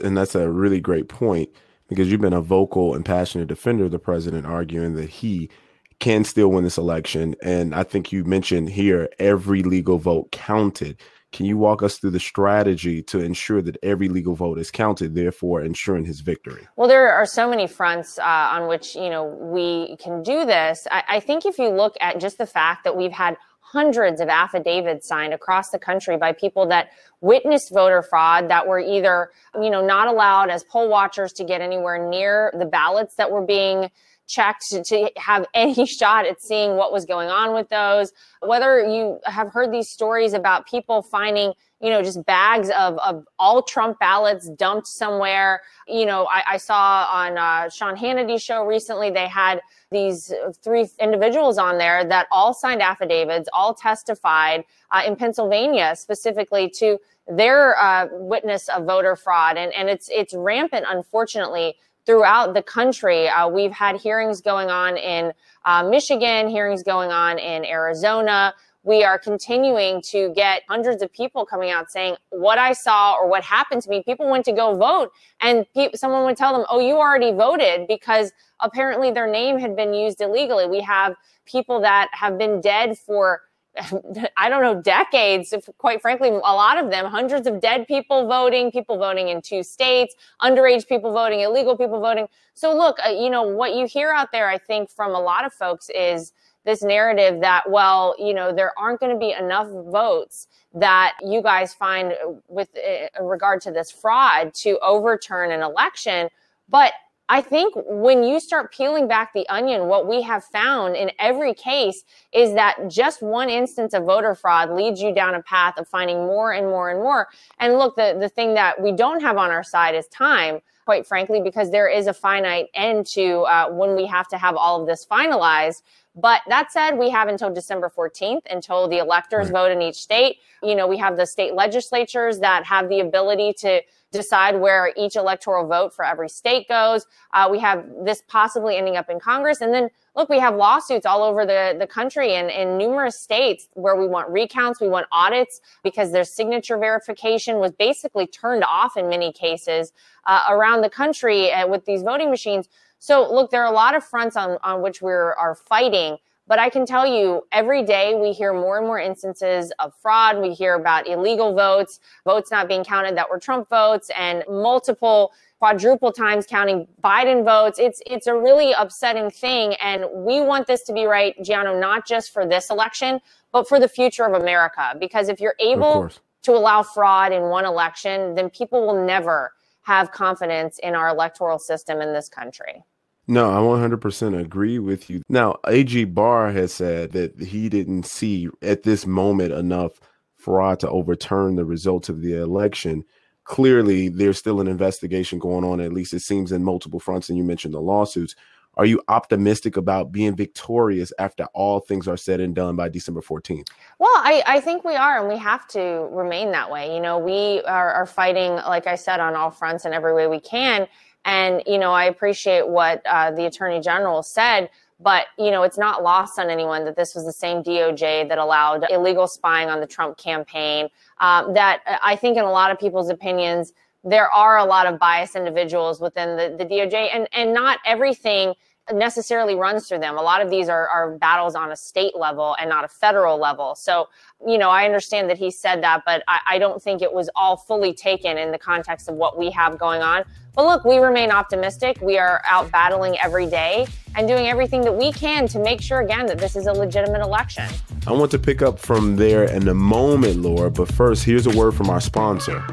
And 0.00 0.16
that's 0.16 0.34
a 0.34 0.48
really 0.48 0.80
great 0.80 1.08
point 1.08 1.50
because 1.88 2.10
you've 2.10 2.20
been 2.20 2.32
a 2.32 2.40
vocal 2.40 2.94
and 2.94 3.04
passionate 3.04 3.48
defender 3.48 3.84
of 3.84 3.90
the 3.90 3.98
president, 3.98 4.46
arguing 4.46 4.94
that 4.94 5.10
he 5.10 5.50
can 5.98 6.22
still 6.22 6.48
win 6.48 6.64
this 6.64 6.78
election. 6.78 7.34
And 7.42 7.74
I 7.74 7.82
think 7.82 8.12
you 8.12 8.24
mentioned 8.24 8.70
here 8.70 9.08
every 9.18 9.62
legal 9.62 9.98
vote 9.98 10.30
counted. 10.30 10.98
Can 11.30 11.44
you 11.44 11.58
walk 11.58 11.82
us 11.82 11.98
through 11.98 12.10
the 12.10 12.20
strategy 12.20 13.02
to 13.04 13.20
ensure 13.20 13.60
that 13.62 13.76
every 13.82 14.08
legal 14.08 14.34
vote 14.34 14.58
is 14.58 14.70
counted, 14.70 15.14
therefore 15.14 15.60
ensuring 15.60 16.06
his 16.06 16.20
victory? 16.20 16.66
Well, 16.76 16.88
there 16.88 17.12
are 17.12 17.26
so 17.26 17.48
many 17.48 17.66
fronts 17.66 18.18
uh, 18.18 18.22
on 18.22 18.66
which 18.66 18.94
you 18.94 19.10
know 19.10 19.24
we 19.24 19.96
can 19.96 20.22
do 20.22 20.46
this. 20.46 20.86
I, 20.90 21.02
I 21.08 21.20
think 21.20 21.44
if 21.44 21.58
you 21.58 21.68
look 21.68 21.96
at 22.00 22.18
just 22.20 22.38
the 22.38 22.46
fact 22.46 22.84
that 22.84 22.96
we've 22.96 23.12
had 23.12 23.36
hundreds 23.60 24.22
of 24.22 24.28
affidavits 24.28 25.06
signed 25.06 25.34
across 25.34 25.68
the 25.68 25.78
country 25.78 26.16
by 26.16 26.32
people 26.32 26.66
that 26.66 26.88
witnessed 27.20 27.70
voter 27.70 28.00
fraud 28.00 28.48
that 28.48 28.66
were 28.66 28.80
either 28.80 29.30
you 29.60 29.68
know 29.68 29.84
not 29.84 30.08
allowed 30.08 30.48
as 30.48 30.64
poll 30.64 30.88
watchers 30.88 31.34
to 31.34 31.44
get 31.44 31.60
anywhere 31.60 32.08
near 32.08 32.50
the 32.58 32.64
ballots 32.64 33.16
that 33.16 33.30
were 33.30 33.44
being 33.44 33.90
checked 34.28 34.70
to 34.84 35.10
have 35.16 35.46
any 35.54 35.86
shot 35.86 36.26
at 36.26 36.40
seeing 36.40 36.76
what 36.76 36.92
was 36.92 37.04
going 37.04 37.28
on 37.28 37.54
with 37.54 37.68
those. 37.68 38.12
Whether 38.40 38.80
you 38.80 39.18
have 39.24 39.48
heard 39.48 39.72
these 39.72 39.88
stories 39.88 40.34
about 40.34 40.66
people 40.66 41.02
finding, 41.02 41.54
you 41.80 41.90
know, 41.90 42.02
just 42.02 42.24
bags 42.24 42.70
of, 42.70 42.98
of 42.98 43.24
all 43.38 43.62
Trump 43.62 43.98
ballots 43.98 44.48
dumped 44.50 44.86
somewhere. 44.86 45.62
You 45.88 46.06
know, 46.06 46.28
I, 46.30 46.42
I 46.46 46.56
saw 46.58 47.08
on 47.10 47.38
uh, 47.38 47.68
Sean 47.70 47.96
Hannity's 47.96 48.42
show 48.42 48.64
recently, 48.64 49.10
they 49.10 49.26
had 49.26 49.60
these 49.90 50.32
three 50.62 50.86
individuals 51.00 51.56
on 51.56 51.78
there 51.78 52.04
that 52.04 52.26
all 52.30 52.52
signed 52.52 52.82
affidavits, 52.82 53.48
all 53.52 53.74
testified 53.74 54.64
uh, 54.90 55.02
in 55.06 55.16
Pennsylvania 55.16 55.96
specifically 55.96 56.68
to 56.68 56.98
their 57.26 57.78
uh, 57.78 58.08
witness 58.12 58.68
of 58.68 58.84
voter 58.84 59.16
fraud. 59.16 59.56
And, 59.56 59.72
and 59.72 59.88
it's, 59.88 60.08
it's 60.10 60.34
rampant, 60.34 60.86
unfortunately, 60.88 61.76
throughout 62.08 62.54
the 62.54 62.62
country. 62.62 63.28
Uh, 63.28 63.46
we've 63.46 63.70
had 63.70 64.00
hearings 64.00 64.40
going 64.40 64.70
on 64.70 64.96
in 64.96 65.30
uh, 65.66 65.86
Michigan, 65.86 66.48
hearings 66.48 66.82
going 66.82 67.10
on 67.10 67.38
in 67.38 67.66
Arizona. 67.66 68.54
We 68.82 69.04
are 69.04 69.18
continuing 69.18 70.00
to 70.06 70.32
get 70.34 70.62
hundreds 70.70 71.02
of 71.02 71.12
people 71.12 71.44
coming 71.44 71.70
out 71.70 71.90
saying 71.90 72.16
what 72.30 72.56
I 72.56 72.72
saw 72.72 73.12
or 73.16 73.28
what 73.28 73.44
happened 73.44 73.82
to 73.82 73.90
me. 73.90 74.02
People 74.02 74.30
went 74.30 74.46
to 74.46 74.52
go 74.52 74.74
vote, 74.74 75.10
and 75.42 75.66
pe- 75.74 75.92
someone 75.92 76.24
would 76.24 76.38
tell 76.38 76.54
them, 76.54 76.64
"Oh, 76.70 76.80
you 76.80 76.96
already 76.96 77.32
voted," 77.32 77.86
because 77.86 78.32
apparently 78.60 79.10
their 79.10 79.26
name 79.26 79.58
had 79.58 79.76
been 79.76 79.92
used 79.92 80.22
illegally. 80.22 80.66
We 80.66 80.80
have 80.80 81.14
people 81.44 81.78
that 81.80 82.08
have 82.12 82.38
been 82.38 82.62
dead 82.62 82.96
for 82.96 83.42
I 84.36 84.48
don't 84.48 84.62
know, 84.62 84.80
decades, 84.80 85.54
quite 85.78 86.00
frankly, 86.00 86.28
a 86.28 86.32
lot 86.32 86.82
of 86.82 86.90
them, 86.90 87.06
hundreds 87.06 87.46
of 87.46 87.60
dead 87.60 87.86
people 87.86 88.26
voting, 88.26 88.70
people 88.70 88.98
voting 88.98 89.28
in 89.28 89.42
two 89.42 89.62
states, 89.62 90.14
underage 90.42 90.86
people 90.88 91.12
voting, 91.12 91.40
illegal 91.40 91.76
people 91.76 92.00
voting. 92.00 92.28
So, 92.54 92.76
look, 92.76 92.98
uh, 93.04 93.10
you 93.10 93.30
know, 93.30 93.42
what 93.42 93.74
you 93.74 93.86
hear 93.86 94.10
out 94.10 94.32
there, 94.32 94.48
I 94.48 94.58
think, 94.58 94.90
from 94.90 95.14
a 95.14 95.20
lot 95.20 95.44
of 95.44 95.52
folks 95.52 95.90
is 95.90 96.32
this 96.64 96.82
narrative 96.82 97.40
that, 97.40 97.70
well, 97.70 98.14
you 98.18 98.34
know, 98.34 98.52
there 98.52 98.72
aren't 98.78 99.00
going 99.00 99.12
to 99.12 99.18
be 99.18 99.32
enough 99.32 99.68
votes 99.68 100.48
that 100.74 101.16
you 101.22 101.40
guys 101.42 101.72
find 101.72 102.14
with 102.48 102.68
uh, 102.76 103.24
regard 103.24 103.60
to 103.62 103.70
this 103.70 103.90
fraud 103.90 104.52
to 104.54 104.78
overturn 104.80 105.50
an 105.50 105.62
election. 105.62 106.28
But 106.68 106.92
I 107.30 107.42
think 107.42 107.74
when 107.76 108.24
you 108.24 108.40
start 108.40 108.72
peeling 108.72 109.06
back 109.06 109.34
the 109.34 109.46
onion, 109.50 109.86
what 109.86 110.08
we 110.08 110.22
have 110.22 110.44
found 110.44 110.96
in 110.96 111.10
every 111.18 111.52
case 111.52 112.04
is 112.32 112.54
that 112.54 112.88
just 112.88 113.22
one 113.22 113.50
instance 113.50 113.92
of 113.92 114.04
voter 114.04 114.34
fraud 114.34 114.70
leads 114.70 115.02
you 115.02 115.14
down 115.14 115.34
a 115.34 115.42
path 115.42 115.76
of 115.76 115.86
finding 115.86 116.18
more 116.18 116.52
and 116.52 116.66
more 116.66 116.90
and 116.90 117.00
more. 117.00 117.28
And 117.58 117.74
look, 117.74 117.96
the, 117.96 118.16
the 118.18 118.30
thing 118.30 118.54
that 118.54 118.80
we 118.80 118.92
don't 118.92 119.20
have 119.20 119.36
on 119.36 119.50
our 119.50 119.62
side 119.62 119.94
is 119.94 120.08
time, 120.08 120.60
quite 120.86 121.06
frankly, 121.06 121.42
because 121.42 121.70
there 121.70 121.88
is 121.88 122.06
a 122.06 122.14
finite 122.14 122.68
end 122.72 123.04
to 123.08 123.40
uh, 123.42 123.68
when 123.68 123.94
we 123.94 124.06
have 124.06 124.28
to 124.28 124.38
have 124.38 124.56
all 124.56 124.80
of 124.80 124.86
this 124.86 125.04
finalized. 125.04 125.82
But 126.20 126.42
that 126.48 126.72
said, 126.72 126.98
we 126.98 127.10
have 127.10 127.28
until 127.28 127.52
December 127.52 127.90
14th 127.96 128.42
until 128.50 128.88
the 128.88 128.98
electors 128.98 129.46
right. 129.46 129.52
vote 129.52 129.70
in 129.70 129.80
each 129.80 129.96
state. 129.96 130.38
You 130.62 130.74
know, 130.74 130.88
we 130.88 130.96
have 130.98 131.16
the 131.16 131.26
state 131.26 131.54
legislatures 131.54 132.40
that 132.40 132.64
have 132.64 132.88
the 132.88 133.00
ability 133.00 133.52
to 133.58 133.82
decide 134.10 134.58
where 134.58 134.92
each 134.96 135.16
electoral 135.16 135.66
vote 135.66 135.94
for 135.94 136.04
every 136.04 136.28
state 136.28 136.66
goes. 136.68 137.06
Uh, 137.34 137.46
we 137.50 137.58
have 137.58 137.84
this 138.04 138.22
possibly 138.26 138.76
ending 138.76 138.96
up 138.96 139.10
in 139.10 139.20
Congress. 139.20 139.60
And 139.60 139.72
then, 139.72 139.90
look, 140.16 140.28
we 140.28 140.38
have 140.38 140.56
lawsuits 140.56 141.04
all 141.04 141.22
over 141.22 141.44
the, 141.44 141.76
the 141.78 141.86
country 141.86 142.34
and 142.34 142.50
in 142.50 142.78
numerous 142.78 143.20
states 143.20 143.68
where 143.74 143.96
we 143.96 144.06
want 144.06 144.28
recounts, 144.30 144.80
we 144.80 144.88
want 144.88 145.06
audits 145.12 145.60
because 145.84 146.10
their 146.10 146.24
signature 146.24 146.78
verification 146.78 147.58
was 147.58 147.70
basically 147.72 148.26
turned 148.26 148.64
off 148.64 148.96
in 148.96 149.08
many 149.08 149.30
cases 149.30 149.92
uh, 150.26 150.46
around 150.50 150.80
the 150.80 150.90
country 150.90 151.52
uh, 151.52 151.66
with 151.66 151.84
these 151.84 152.02
voting 152.02 152.30
machines. 152.30 152.68
So, 152.98 153.32
look, 153.32 153.50
there 153.50 153.62
are 153.62 153.72
a 153.72 153.74
lot 153.74 153.94
of 153.94 154.04
fronts 154.04 154.36
on, 154.36 154.58
on 154.62 154.82
which 154.82 155.00
we 155.02 155.12
are 155.12 155.56
fighting. 155.68 156.18
But 156.48 156.58
I 156.58 156.70
can 156.70 156.86
tell 156.86 157.06
you, 157.06 157.42
every 157.52 157.84
day 157.84 158.14
we 158.14 158.32
hear 158.32 158.54
more 158.54 158.78
and 158.78 158.86
more 158.86 158.98
instances 158.98 159.70
of 159.78 159.92
fraud. 160.00 160.40
We 160.40 160.54
hear 160.54 160.74
about 160.74 161.06
illegal 161.06 161.54
votes, 161.54 162.00
votes 162.24 162.50
not 162.50 162.68
being 162.68 162.84
counted 162.84 163.18
that 163.18 163.28
were 163.28 163.38
Trump 163.38 163.68
votes, 163.68 164.10
and 164.16 164.42
multiple 164.48 165.32
quadruple 165.58 166.10
times 166.10 166.46
counting 166.46 166.88
Biden 167.04 167.44
votes. 167.44 167.78
It's 167.78 168.00
it's 168.06 168.26
a 168.26 168.34
really 168.34 168.72
upsetting 168.72 169.30
thing, 169.30 169.74
and 169.74 170.06
we 170.14 170.40
want 170.40 170.66
this 170.66 170.84
to 170.84 170.94
be 170.94 171.04
right, 171.04 171.36
Gianno, 171.40 171.78
not 171.78 172.06
just 172.06 172.32
for 172.32 172.46
this 172.46 172.70
election, 172.70 173.20
but 173.52 173.68
for 173.68 173.78
the 173.78 173.88
future 173.88 174.24
of 174.24 174.40
America. 174.40 174.94
Because 174.98 175.28
if 175.28 175.40
you're 175.40 175.56
able 175.60 176.08
to 176.42 176.52
allow 176.52 176.82
fraud 176.82 177.32
in 177.32 177.42
one 177.42 177.66
election, 177.66 178.34
then 178.34 178.48
people 178.48 178.86
will 178.86 179.04
never 179.04 179.52
have 179.88 180.12
confidence 180.12 180.78
in 180.82 180.94
our 180.94 181.08
electoral 181.08 181.58
system 181.58 182.02
in 182.02 182.12
this 182.12 182.28
country. 182.28 182.84
No, 183.26 183.50
I 183.50 183.56
100% 183.56 184.38
agree 184.38 184.78
with 184.78 185.08
you. 185.08 185.22
Now, 185.30 185.56
AG 185.66 186.04
Barr 186.04 186.52
has 186.52 186.74
said 186.74 187.12
that 187.12 187.40
he 187.40 187.70
didn't 187.70 188.04
see 188.04 188.50
at 188.60 188.82
this 188.82 189.06
moment 189.06 189.52
enough 189.52 189.92
fraud 190.36 190.80
to 190.80 190.90
overturn 190.90 191.56
the 191.56 191.64
results 191.64 192.10
of 192.10 192.20
the 192.20 192.34
election. 192.34 193.04
Clearly, 193.48 194.10
there's 194.10 194.36
still 194.36 194.60
an 194.60 194.68
investigation 194.68 195.38
going 195.38 195.64
on, 195.64 195.80
at 195.80 195.94
least 195.94 196.12
it 196.12 196.20
seems 196.20 196.52
in 196.52 196.62
multiple 196.62 197.00
fronts. 197.00 197.30
And 197.30 197.38
you 197.38 197.44
mentioned 197.44 197.72
the 197.72 197.80
lawsuits. 197.80 198.34
Are 198.76 198.84
you 198.84 199.00
optimistic 199.08 199.78
about 199.78 200.12
being 200.12 200.36
victorious 200.36 201.14
after 201.18 201.46
all 201.54 201.80
things 201.80 202.06
are 202.06 202.18
said 202.18 202.40
and 202.40 202.54
done 202.54 202.76
by 202.76 202.90
December 202.90 203.22
14th? 203.22 203.68
Well, 203.98 204.12
I, 204.16 204.42
I 204.46 204.60
think 204.60 204.84
we 204.84 204.96
are, 204.96 205.18
and 205.18 205.28
we 205.28 205.38
have 205.38 205.66
to 205.68 205.80
remain 206.12 206.52
that 206.52 206.70
way. 206.70 206.94
You 206.94 207.00
know, 207.00 207.18
we 207.18 207.62
are, 207.62 207.90
are 207.90 208.04
fighting, 208.04 208.56
like 208.56 208.86
I 208.86 208.96
said, 208.96 209.18
on 209.18 209.34
all 209.34 209.50
fronts 209.50 209.86
in 209.86 209.94
every 209.94 210.12
way 210.12 210.26
we 210.26 210.40
can. 210.40 210.86
And, 211.24 211.62
you 211.66 211.78
know, 211.78 211.92
I 211.92 212.04
appreciate 212.04 212.68
what 212.68 213.00
uh, 213.06 213.30
the 213.30 213.46
attorney 213.46 213.80
general 213.80 214.22
said, 214.22 214.68
but, 215.00 215.26
you 215.38 215.50
know, 215.50 215.62
it's 215.62 215.78
not 215.78 216.02
lost 216.02 216.38
on 216.38 216.50
anyone 216.50 216.84
that 216.84 216.96
this 216.96 217.14
was 217.14 217.24
the 217.24 217.32
same 217.32 217.62
DOJ 217.62 218.28
that 218.28 218.38
allowed 218.38 218.84
illegal 218.90 219.28
spying 219.28 219.68
on 219.68 219.80
the 219.80 219.86
Trump 219.86 220.16
campaign. 220.16 220.88
Um, 221.18 221.54
that 221.54 221.82
I 222.02 222.16
think, 222.16 222.36
in 222.36 222.44
a 222.44 222.50
lot 222.50 222.70
of 222.70 222.78
people's 222.78 223.08
opinions, 223.08 223.72
there 224.04 224.30
are 224.30 224.58
a 224.58 224.64
lot 224.64 224.86
of 224.86 224.98
biased 224.98 225.36
individuals 225.36 226.00
within 226.00 226.36
the, 226.36 226.56
the 226.58 226.64
DOJ, 226.64 227.10
and, 227.14 227.28
and 227.32 227.52
not 227.52 227.78
everything 227.84 228.54
necessarily 228.92 229.54
runs 229.54 229.88
through 229.88 229.98
them. 229.98 230.16
A 230.16 230.22
lot 230.22 230.40
of 230.40 230.50
these 230.50 230.68
are, 230.68 230.88
are 230.88 231.12
battles 231.12 231.54
on 231.54 231.72
a 231.72 231.76
state 231.76 232.16
level 232.16 232.56
and 232.58 232.68
not 232.68 232.84
a 232.84 232.88
federal 232.88 233.38
level. 233.38 233.74
So, 233.74 234.08
you 234.46 234.58
know, 234.58 234.70
I 234.70 234.84
understand 234.84 235.28
that 235.30 235.38
he 235.38 235.50
said 235.50 235.82
that, 235.82 236.02
but 236.06 236.22
I, 236.28 236.40
I 236.46 236.58
don't 236.58 236.82
think 236.82 237.02
it 237.02 237.12
was 237.12 237.28
all 237.34 237.56
fully 237.56 237.92
taken 237.92 238.38
in 238.38 238.50
the 238.52 238.58
context 238.58 239.08
of 239.08 239.14
what 239.14 239.38
we 239.38 239.50
have 239.50 239.78
going 239.78 240.02
on. 240.02 240.24
But 240.54 240.64
look, 240.64 240.84
we 240.84 240.98
remain 240.98 241.30
optimistic. 241.30 242.00
We 242.00 242.18
are 242.18 242.42
out 242.44 242.70
battling 242.72 243.16
every 243.20 243.46
day 243.46 243.86
and 244.16 244.26
doing 244.26 244.48
everything 244.48 244.80
that 244.82 244.96
we 244.96 245.12
can 245.12 245.46
to 245.48 245.58
make 245.58 245.80
sure, 245.80 246.00
again, 246.00 246.26
that 246.26 246.38
this 246.38 246.56
is 246.56 246.66
a 246.66 246.72
legitimate 246.72 247.20
election. 247.20 247.68
I 248.06 248.12
want 248.12 248.30
to 248.32 248.38
pick 248.38 248.62
up 248.62 248.78
from 248.78 249.16
there 249.16 249.44
in 249.44 249.68
a 249.68 249.74
moment, 249.74 250.42
Lara, 250.42 250.70
but 250.70 250.92
first, 250.92 251.24
here's 251.24 251.46
a 251.46 251.56
word 251.56 251.74
from 251.74 251.90
our 251.90 252.00
sponsor. 252.00 252.64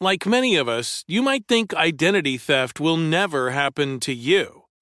Like 0.00 0.26
many 0.26 0.56
of 0.56 0.68
us, 0.68 1.04
you 1.06 1.22
might 1.22 1.46
think 1.46 1.74
identity 1.74 2.36
theft 2.36 2.80
will 2.80 2.96
never 2.96 3.50
happen 3.50 4.00
to 4.00 4.12
you. 4.12 4.63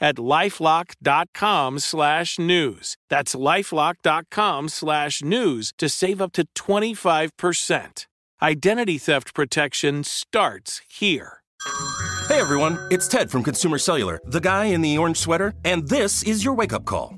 at 0.00 0.16
lifelock.com 0.16 1.78
slash 1.78 2.38
news. 2.38 2.96
That's 3.08 3.34
lifelock.com 3.34 4.68
slash 4.68 5.22
news 5.22 5.72
to 5.78 5.88
save 5.88 6.20
up 6.20 6.32
to 6.32 6.46
25%. 6.54 8.06
Identity 8.40 8.98
theft 8.98 9.34
protection 9.34 10.04
starts 10.04 10.80
here. 10.88 11.42
Hey 12.28 12.40
everyone, 12.40 12.78
it's 12.90 13.08
Ted 13.08 13.30
from 13.30 13.42
Consumer 13.42 13.78
Cellular, 13.78 14.20
the 14.26 14.40
guy 14.40 14.66
in 14.66 14.80
the 14.80 14.96
orange 14.96 15.16
sweater, 15.16 15.54
and 15.64 15.88
this 15.88 16.22
is 16.22 16.44
your 16.44 16.54
wake 16.54 16.72
up 16.72 16.84
call. 16.84 17.17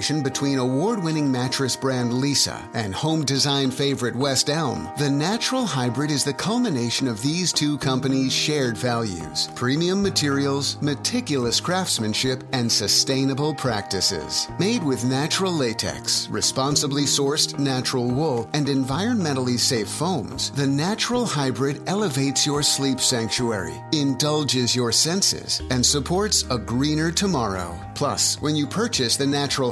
between 0.01 0.57
award 0.57 1.03
winning 1.03 1.31
mattress 1.31 1.75
brand 1.75 2.11
Leesa 2.11 2.59
and 2.73 2.91
home 2.91 3.23
design 3.23 3.69
favorite 3.69 4.15
West 4.15 4.49
Elm, 4.49 4.89
the 4.97 5.09
Natural 5.09 5.63
Hybrid 5.63 6.09
is 6.09 6.23
the 6.23 6.33
culmination 6.33 7.07
of 7.07 7.21
these 7.21 7.53
two 7.53 7.77
companies' 7.77 8.33
shared 8.33 8.75
values 8.75 9.49
premium 9.53 10.01
materials, 10.01 10.81
meticulous 10.81 11.59
craftsmanship, 11.59 12.43
and 12.51 12.71
sustainable 12.71 13.53
practices. 13.53 14.47
Made 14.57 14.83
with 14.83 15.05
natural 15.05 15.53
latex, 15.53 16.27
responsibly 16.29 17.03
sourced 17.03 17.59
natural 17.59 18.07
wool, 18.07 18.49
and 18.53 18.65
environmentally 18.65 19.59
safe 19.59 19.87
foams, 19.87 20.49
the 20.51 20.65
Natural 20.65 21.27
Hybrid 21.27 21.87
elevates 21.87 22.43
your 22.43 22.63
sleep 22.63 22.99
sanctuary, 22.99 23.79
indulges 23.91 24.75
your 24.75 24.91
senses, 24.91 25.61
and 25.69 25.85
supports 25.85 26.43
a 26.49 26.57
greener 26.57 27.11
tomorrow. 27.11 27.79
Plus, 27.93 28.41
when 28.41 28.55
you 28.55 28.65
purchase 28.65 29.15
the 29.15 29.27
Natural 29.27 29.71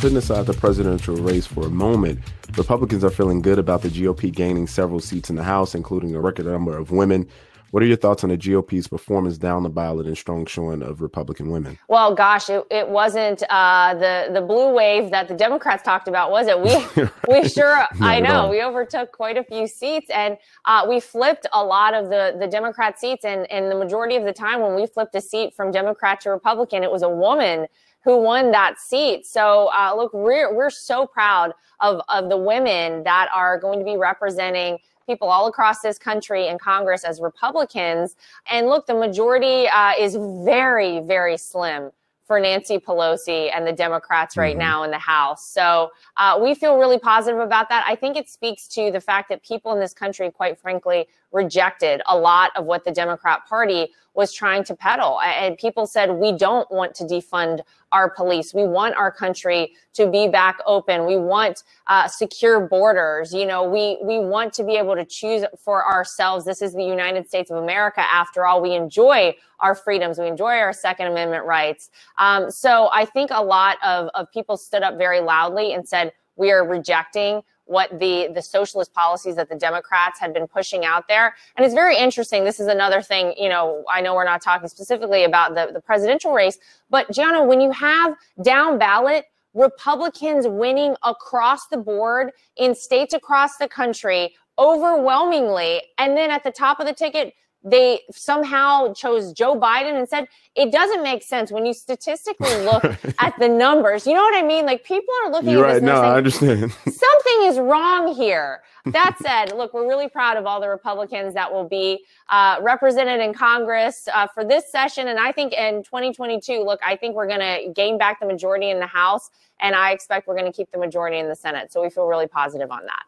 Putting 0.00 0.16
aside 0.16 0.46
the 0.46 0.54
presidential 0.54 1.14
race 1.16 1.46
for 1.46 1.66
a 1.66 1.68
moment, 1.68 2.20
Republicans 2.56 3.04
are 3.04 3.10
feeling 3.10 3.42
good 3.42 3.58
about 3.58 3.82
the 3.82 3.88
GOP 3.90 4.32
gaining 4.32 4.66
several 4.66 4.98
seats 4.98 5.28
in 5.28 5.36
the 5.36 5.42
House, 5.42 5.74
including 5.74 6.14
a 6.14 6.20
record 6.22 6.46
number 6.46 6.74
of 6.74 6.90
women. 6.90 7.28
What 7.70 7.82
are 7.82 7.86
your 7.86 7.98
thoughts 7.98 8.24
on 8.24 8.30
the 8.30 8.38
GOP's 8.38 8.88
performance 8.88 9.36
down 9.36 9.62
the 9.62 9.68
ballot 9.68 10.06
and 10.06 10.16
strong 10.16 10.46
showing 10.46 10.80
of 10.80 11.02
Republican 11.02 11.50
women? 11.50 11.78
Well, 11.86 12.14
gosh, 12.14 12.48
it, 12.48 12.66
it 12.70 12.88
wasn't 12.88 13.42
uh, 13.50 13.92
the 13.92 14.30
the 14.32 14.40
blue 14.40 14.72
wave 14.72 15.10
that 15.10 15.28
the 15.28 15.34
Democrats 15.34 15.82
talked 15.82 16.08
about, 16.08 16.30
was 16.30 16.46
it? 16.46 16.58
We 16.58 17.04
we 17.28 17.46
sure, 17.46 17.84
I 18.00 18.20
know, 18.20 18.48
we 18.48 18.62
overtook 18.62 19.12
quite 19.12 19.36
a 19.36 19.44
few 19.44 19.66
seats, 19.66 20.08
and 20.08 20.38
uh, 20.64 20.86
we 20.88 21.00
flipped 21.00 21.46
a 21.52 21.62
lot 21.62 21.92
of 21.92 22.08
the 22.08 22.36
the 22.40 22.46
Democrat 22.46 22.98
seats, 22.98 23.26
and 23.26 23.48
and 23.52 23.70
the 23.70 23.76
majority 23.76 24.16
of 24.16 24.24
the 24.24 24.32
time 24.32 24.62
when 24.62 24.74
we 24.74 24.86
flipped 24.86 25.14
a 25.14 25.20
seat 25.20 25.54
from 25.54 25.70
Democrat 25.70 26.22
to 26.22 26.30
Republican, 26.30 26.82
it 26.82 26.90
was 26.90 27.02
a 27.02 27.10
woman 27.10 27.66
who 28.04 28.20
won 28.22 28.50
that 28.52 28.80
seat. 28.80 29.26
So 29.26 29.70
uh, 29.72 29.92
look, 29.96 30.12
we're 30.14 30.54
we're 30.54 30.70
so 30.70 31.06
proud 31.06 31.52
of 31.80 32.00
of 32.08 32.28
the 32.28 32.36
women 32.36 33.02
that 33.04 33.28
are 33.34 33.58
going 33.58 33.78
to 33.78 33.84
be 33.84 33.96
representing 33.96 34.78
people 35.06 35.28
all 35.28 35.48
across 35.48 35.80
this 35.80 35.98
country 35.98 36.46
in 36.46 36.56
Congress 36.56 37.02
as 37.02 37.20
Republicans. 37.20 38.14
And 38.48 38.68
look, 38.68 38.86
the 38.86 38.94
majority 38.94 39.66
uh, 39.66 39.92
is 39.98 40.16
very, 40.44 41.00
very 41.00 41.36
slim 41.36 41.90
for 42.30 42.38
Nancy 42.38 42.78
Pelosi 42.78 43.50
and 43.52 43.66
the 43.66 43.72
Democrats 43.72 44.36
right 44.36 44.52
mm-hmm. 44.52 44.60
now 44.60 44.84
in 44.84 44.92
the 44.92 44.98
House. 44.98 45.50
So 45.50 45.90
uh, 46.16 46.38
we 46.40 46.54
feel 46.54 46.78
really 46.78 47.00
positive 47.00 47.40
about 47.40 47.68
that. 47.70 47.84
I 47.88 47.96
think 47.96 48.16
it 48.16 48.30
speaks 48.30 48.68
to 48.68 48.92
the 48.92 49.00
fact 49.00 49.28
that 49.30 49.42
people 49.42 49.72
in 49.72 49.80
this 49.80 49.92
country, 49.92 50.30
quite 50.30 50.56
frankly, 50.56 51.08
rejected 51.32 52.02
a 52.06 52.16
lot 52.16 52.52
of 52.54 52.66
what 52.66 52.84
the 52.84 52.92
Democrat 52.92 53.44
Party 53.48 53.88
was 54.14 54.32
trying 54.32 54.64
to 54.64 54.74
peddle. 54.74 55.20
And 55.20 55.56
people 55.56 55.86
said, 55.86 56.10
we 56.10 56.32
don't 56.32 56.70
want 56.70 56.94
to 56.96 57.04
defund 57.04 57.60
our 57.92 58.10
police. 58.10 58.52
We 58.52 58.64
want 58.64 58.94
our 58.96 59.10
country 59.10 59.74
to 59.94 60.10
be 60.10 60.28
back 60.28 60.58
open. 60.66 61.06
We 61.06 61.16
want 61.16 61.62
uh, 61.86 62.08
secure 62.08 62.60
borders. 62.60 63.32
You 63.32 63.46
know, 63.46 63.62
we, 63.64 63.98
we 64.02 64.18
want 64.18 64.52
to 64.54 64.64
be 64.64 64.76
able 64.76 64.94
to 64.94 65.04
choose 65.04 65.44
for 65.58 65.86
ourselves. 65.86 66.44
This 66.44 66.60
is 66.62 66.72
the 66.74 66.84
United 66.84 67.28
States 67.28 67.50
of 67.50 67.58
America. 67.58 68.00
After 68.00 68.46
all, 68.46 68.60
we 68.60 68.74
enjoy 68.74 69.34
our 69.60 69.74
freedoms. 69.74 70.18
We 70.18 70.26
enjoy 70.26 70.56
our 70.58 70.72
Second 70.72 71.08
Amendment 71.08 71.44
rights. 71.44 71.90
Um, 72.18 72.50
so 72.50 72.90
I 72.92 73.04
think 73.04 73.30
a 73.32 73.42
lot 73.42 73.76
of, 73.84 74.08
of 74.14 74.30
people 74.32 74.56
stood 74.56 74.82
up 74.82 74.98
very 74.98 75.20
loudly 75.20 75.72
and 75.74 75.86
said, 75.88 76.12
we 76.36 76.50
are 76.50 76.66
rejecting 76.66 77.42
what 77.70 77.88
the 78.00 78.28
the 78.34 78.42
socialist 78.42 78.92
policies 78.92 79.36
that 79.36 79.48
the 79.48 79.54
Democrats 79.54 80.18
had 80.18 80.34
been 80.34 80.48
pushing 80.48 80.84
out 80.84 81.06
there. 81.06 81.36
And 81.56 81.64
it's 81.64 81.74
very 81.74 81.96
interesting. 81.96 82.44
This 82.44 82.58
is 82.58 82.66
another 82.66 83.00
thing, 83.00 83.32
you 83.38 83.48
know, 83.48 83.84
I 83.88 84.00
know 84.00 84.12
we're 84.16 84.24
not 84.24 84.42
talking 84.42 84.66
specifically 84.66 85.22
about 85.22 85.54
the, 85.54 85.70
the 85.72 85.80
presidential 85.80 86.32
race, 86.32 86.58
but 86.90 87.06
Gianno, 87.12 87.46
when 87.46 87.60
you 87.60 87.70
have 87.70 88.16
down 88.42 88.76
ballot 88.76 89.26
Republicans 89.54 90.48
winning 90.48 90.96
across 91.04 91.68
the 91.68 91.76
board 91.76 92.32
in 92.56 92.74
states 92.74 93.14
across 93.14 93.56
the 93.58 93.68
country 93.68 94.34
overwhelmingly, 94.58 95.80
and 95.96 96.16
then 96.16 96.30
at 96.30 96.42
the 96.42 96.50
top 96.50 96.80
of 96.80 96.86
the 96.86 96.92
ticket, 96.92 97.34
they 97.62 98.00
somehow 98.10 98.92
chose 98.94 99.32
Joe 99.32 99.58
Biden 99.58 99.98
and 99.98 100.08
said 100.08 100.28
it 100.54 100.72
doesn't 100.72 101.02
make 101.02 101.22
sense 101.22 101.52
when 101.52 101.66
you 101.66 101.74
statistically 101.74 102.54
look 102.64 102.84
at 103.18 103.34
the 103.38 103.48
numbers. 103.48 104.06
You 104.06 104.14
know 104.14 104.22
what 104.22 104.36
I 104.36 104.46
mean? 104.46 104.66
Like 104.66 104.84
people 104.84 105.12
are 105.24 105.30
looking 105.30 105.50
You're 105.50 105.66
at 105.66 105.68
right. 105.68 105.74
this. 105.74 105.82
No, 105.82 105.94
saying, 105.94 106.04
I 106.04 106.16
understand. 106.16 106.72
something 106.84 107.42
is 107.42 107.58
wrong 107.58 108.14
here. 108.14 108.62
That 108.86 109.16
said, 109.20 109.54
look, 109.54 109.74
we're 109.74 109.86
really 109.86 110.08
proud 110.08 110.38
of 110.38 110.46
all 110.46 110.58
the 110.58 110.68
Republicans 110.68 111.34
that 111.34 111.52
will 111.52 111.68
be 111.68 112.02
uh, 112.30 112.56
represented 112.62 113.20
in 113.20 113.34
Congress 113.34 114.08
uh, 114.12 114.26
for 114.26 114.42
this 114.42 114.72
session, 114.72 115.08
and 115.08 115.18
I 115.18 115.32
think 115.32 115.52
in 115.52 115.82
2022, 115.82 116.64
look, 116.64 116.80
I 116.84 116.96
think 116.96 117.14
we're 117.14 117.28
going 117.28 117.40
to 117.40 117.72
gain 117.74 117.98
back 117.98 118.20
the 118.20 118.26
majority 118.26 118.70
in 118.70 118.80
the 118.80 118.86
House, 118.86 119.28
and 119.60 119.74
I 119.74 119.92
expect 119.92 120.26
we're 120.26 120.34
going 120.34 120.50
to 120.50 120.56
keep 120.56 120.72
the 120.72 120.78
majority 120.78 121.18
in 121.18 121.28
the 121.28 121.36
Senate. 121.36 121.70
So 121.70 121.82
we 121.82 121.90
feel 121.90 122.06
really 122.06 122.26
positive 122.26 122.70
on 122.70 122.86
that. 122.86 123.02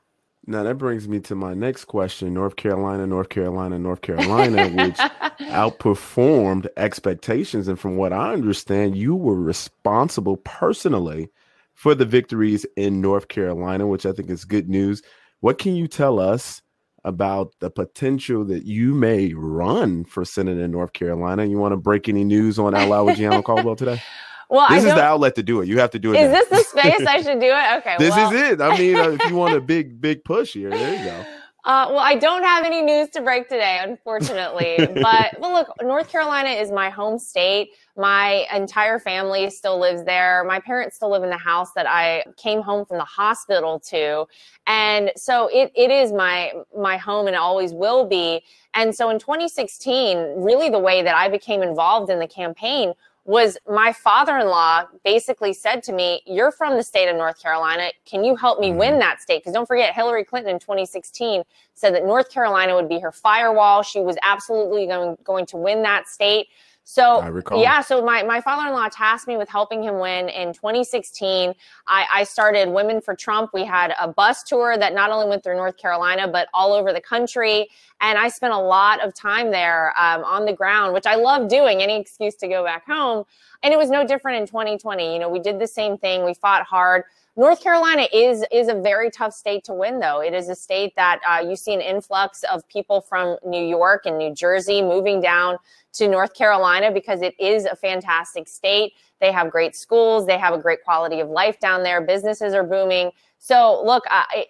Now 0.44 0.64
that 0.64 0.76
brings 0.76 1.06
me 1.06 1.20
to 1.20 1.34
my 1.36 1.54
next 1.54 1.84
question: 1.84 2.34
North 2.34 2.56
Carolina, 2.56 3.06
North 3.06 3.28
Carolina, 3.28 3.78
North 3.78 4.00
Carolina, 4.00 4.68
which 4.70 4.96
outperformed 5.40 6.66
expectations, 6.76 7.68
and 7.68 7.78
from 7.78 7.96
what 7.96 8.12
I 8.12 8.32
understand, 8.32 8.96
you 8.96 9.14
were 9.14 9.40
responsible 9.40 10.38
personally 10.38 11.30
for 11.74 11.94
the 11.94 12.04
victories 12.04 12.66
in 12.76 13.00
North 13.00 13.28
Carolina, 13.28 13.86
which 13.86 14.04
I 14.04 14.12
think 14.12 14.30
is 14.30 14.44
good 14.44 14.68
news. 14.68 15.02
What 15.40 15.58
can 15.58 15.76
you 15.76 15.86
tell 15.86 16.18
us 16.18 16.60
about 17.04 17.54
the 17.60 17.70
potential 17.70 18.44
that 18.44 18.64
you 18.64 18.94
may 18.94 19.32
run 19.34 20.04
for 20.04 20.24
Senate 20.24 20.58
in 20.58 20.72
North 20.72 20.92
Carolina? 20.92 21.44
You 21.44 21.58
want 21.58 21.72
to 21.72 21.76
break 21.76 22.08
any 22.08 22.24
news 22.24 22.58
on 22.58 22.74
Al 22.74 23.06
with 23.06 23.16
Gianno 23.16 23.44
Caldwell 23.44 23.76
today? 23.76 24.02
Well, 24.48 24.68
this 24.68 24.84
is 24.84 24.94
the 24.94 25.02
outlet 25.02 25.34
to 25.36 25.42
do 25.42 25.60
it. 25.60 25.68
You 25.68 25.78
have 25.78 25.90
to 25.90 25.98
do 25.98 26.12
it. 26.12 26.20
Is 26.20 26.30
now. 26.30 26.34
this 26.34 26.48
the 26.48 26.80
space 26.80 27.06
I 27.06 27.22
should 27.22 27.40
do 27.40 27.46
it? 27.46 27.62
Okay. 27.82 27.96
this 27.98 28.14
well. 28.14 28.32
is 28.32 28.40
it. 28.40 28.60
I 28.60 28.76
mean, 28.76 28.96
uh, 28.96 29.10
if 29.10 29.30
you 29.30 29.36
want 29.36 29.54
a 29.54 29.60
big, 29.74 30.00
big 30.00 30.24
push 30.24 30.52
here, 30.52 30.70
there 30.70 30.98
you 30.98 31.04
go. 31.04 31.24
Uh, 31.64 31.86
well, 31.90 32.00
I 32.00 32.16
don't 32.16 32.42
have 32.42 32.64
any 32.64 32.82
news 32.82 33.08
to 33.10 33.20
break 33.20 33.48
today, 33.48 33.78
unfortunately. 33.82 34.78
but 35.00 35.38
well, 35.38 35.52
look, 35.52 35.68
North 35.80 36.08
Carolina 36.10 36.50
is 36.50 36.72
my 36.72 36.90
home 36.90 37.20
state. 37.20 37.70
My 37.96 38.46
entire 38.52 38.98
family 38.98 39.48
still 39.48 39.78
lives 39.78 40.04
there. 40.04 40.42
My 40.44 40.58
parents 40.58 40.96
still 40.96 41.10
live 41.10 41.22
in 41.22 41.30
the 41.30 41.36
house 41.36 41.72
that 41.76 41.86
I 41.88 42.24
came 42.36 42.62
home 42.62 42.84
from 42.84 42.98
the 42.98 43.04
hospital 43.04 43.78
to, 43.90 44.26
and 44.66 45.12
so 45.14 45.48
it 45.52 45.70
it 45.76 45.92
is 45.92 46.12
my 46.12 46.52
my 46.76 46.96
home 46.96 47.28
and 47.28 47.36
always 47.36 47.72
will 47.72 48.08
be. 48.08 48.42
And 48.74 48.92
so 48.92 49.10
in 49.10 49.18
2016, 49.20 50.42
really 50.42 50.68
the 50.68 50.78
way 50.78 51.02
that 51.02 51.14
I 51.14 51.28
became 51.28 51.62
involved 51.62 52.10
in 52.10 52.18
the 52.18 52.26
campaign 52.26 52.94
was 53.24 53.56
my 53.68 53.92
father-in-law 53.92 54.84
basically 55.04 55.52
said 55.52 55.82
to 55.84 55.92
me, 55.92 56.22
"You're 56.26 56.50
from 56.50 56.76
the 56.76 56.82
state 56.82 57.08
of 57.08 57.16
North 57.16 57.40
Carolina. 57.40 57.90
Can 58.04 58.24
you 58.24 58.34
help 58.34 58.58
me 58.58 58.72
win 58.72 58.92
mm-hmm. 58.92 59.00
that 59.00 59.22
state?" 59.22 59.42
Because 59.42 59.52
don't 59.52 59.66
forget, 59.66 59.94
Hillary 59.94 60.24
Clinton 60.24 60.54
in 60.54 60.58
2016 60.58 61.44
said 61.74 61.94
that 61.94 62.04
North 62.04 62.30
Carolina 62.30 62.74
would 62.74 62.88
be 62.88 62.98
her 62.98 63.12
firewall. 63.12 63.82
She 63.82 64.00
was 64.00 64.16
absolutely 64.22 64.86
going 64.86 65.16
going 65.22 65.46
to 65.46 65.56
win 65.56 65.82
that 65.82 66.08
state. 66.08 66.48
So 66.84 67.20
yeah, 67.62 67.80
so 67.80 68.04
my, 68.04 68.24
my 68.24 68.40
father-in-law 68.40 68.88
tasked 68.88 69.28
me 69.28 69.36
with 69.36 69.48
helping 69.48 69.82
him 69.82 70.00
win 70.00 70.28
in 70.28 70.52
2016. 70.52 71.54
I, 71.86 72.06
I 72.12 72.24
started 72.24 72.68
Women 72.68 73.00
for 73.00 73.14
Trump. 73.14 73.50
We 73.54 73.64
had 73.64 73.94
a 74.00 74.08
bus 74.08 74.42
tour 74.42 74.76
that 74.76 74.92
not 74.92 75.10
only 75.10 75.28
went 75.28 75.44
through 75.44 75.56
North 75.56 75.76
Carolina, 75.76 76.26
but 76.26 76.48
all 76.52 76.72
over 76.72 76.92
the 76.92 77.00
country. 77.00 77.68
And 78.00 78.18
I 78.18 78.28
spent 78.28 78.52
a 78.52 78.58
lot 78.58 79.00
of 79.00 79.14
time 79.14 79.52
there 79.52 79.94
um, 79.98 80.24
on 80.24 80.44
the 80.44 80.52
ground, 80.52 80.92
which 80.92 81.06
I 81.06 81.14
love 81.14 81.48
doing, 81.48 81.82
any 81.82 82.00
excuse 82.00 82.34
to 82.36 82.48
go 82.48 82.64
back 82.64 82.84
home. 82.84 83.24
And 83.62 83.72
it 83.72 83.76
was 83.76 83.88
no 83.88 84.04
different 84.04 84.38
in 84.40 84.46
2020. 84.46 85.12
You 85.12 85.20
know, 85.20 85.28
we 85.28 85.38
did 85.38 85.60
the 85.60 85.68
same 85.68 85.96
thing. 85.96 86.24
We 86.24 86.34
fought 86.34 86.64
hard. 86.64 87.04
North 87.34 87.62
Carolina 87.62 88.06
is 88.12 88.44
is 88.52 88.68
a 88.68 88.74
very 88.74 89.10
tough 89.10 89.32
state 89.32 89.64
to 89.64 89.72
win, 89.72 90.00
though. 90.00 90.20
It 90.20 90.34
is 90.34 90.50
a 90.50 90.54
state 90.54 90.94
that 90.96 91.20
uh, 91.26 91.40
you 91.40 91.56
see 91.56 91.72
an 91.72 91.80
influx 91.80 92.42
of 92.44 92.66
people 92.68 93.00
from 93.00 93.38
New 93.42 93.64
York 93.64 94.02
and 94.04 94.18
New 94.18 94.34
Jersey 94.34 94.82
moving 94.82 95.22
down 95.22 95.56
to 95.94 96.08
North 96.08 96.34
Carolina 96.34 96.92
because 96.92 97.22
it 97.22 97.34
is 97.40 97.64
a 97.64 97.74
fantastic 97.74 98.48
state. 98.48 98.92
They 99.20 99.32
have 99.32 99.50
great 99.50 99.74
schools, 99.74 100.26
they 100.26 100.36
have 100.36 100.52
a 100.52 100.58
great 100.58 100.84
quality 100.84 101.20
of 101.20 101.30
life 101.30 101.58
down 101.58 101.82
there. 101.82 102.02
Businesses 102.02 102.52
are 102.52 102.64
booming. 102.64 103.12
So, 103.38 103.82
look, 103.84 104.04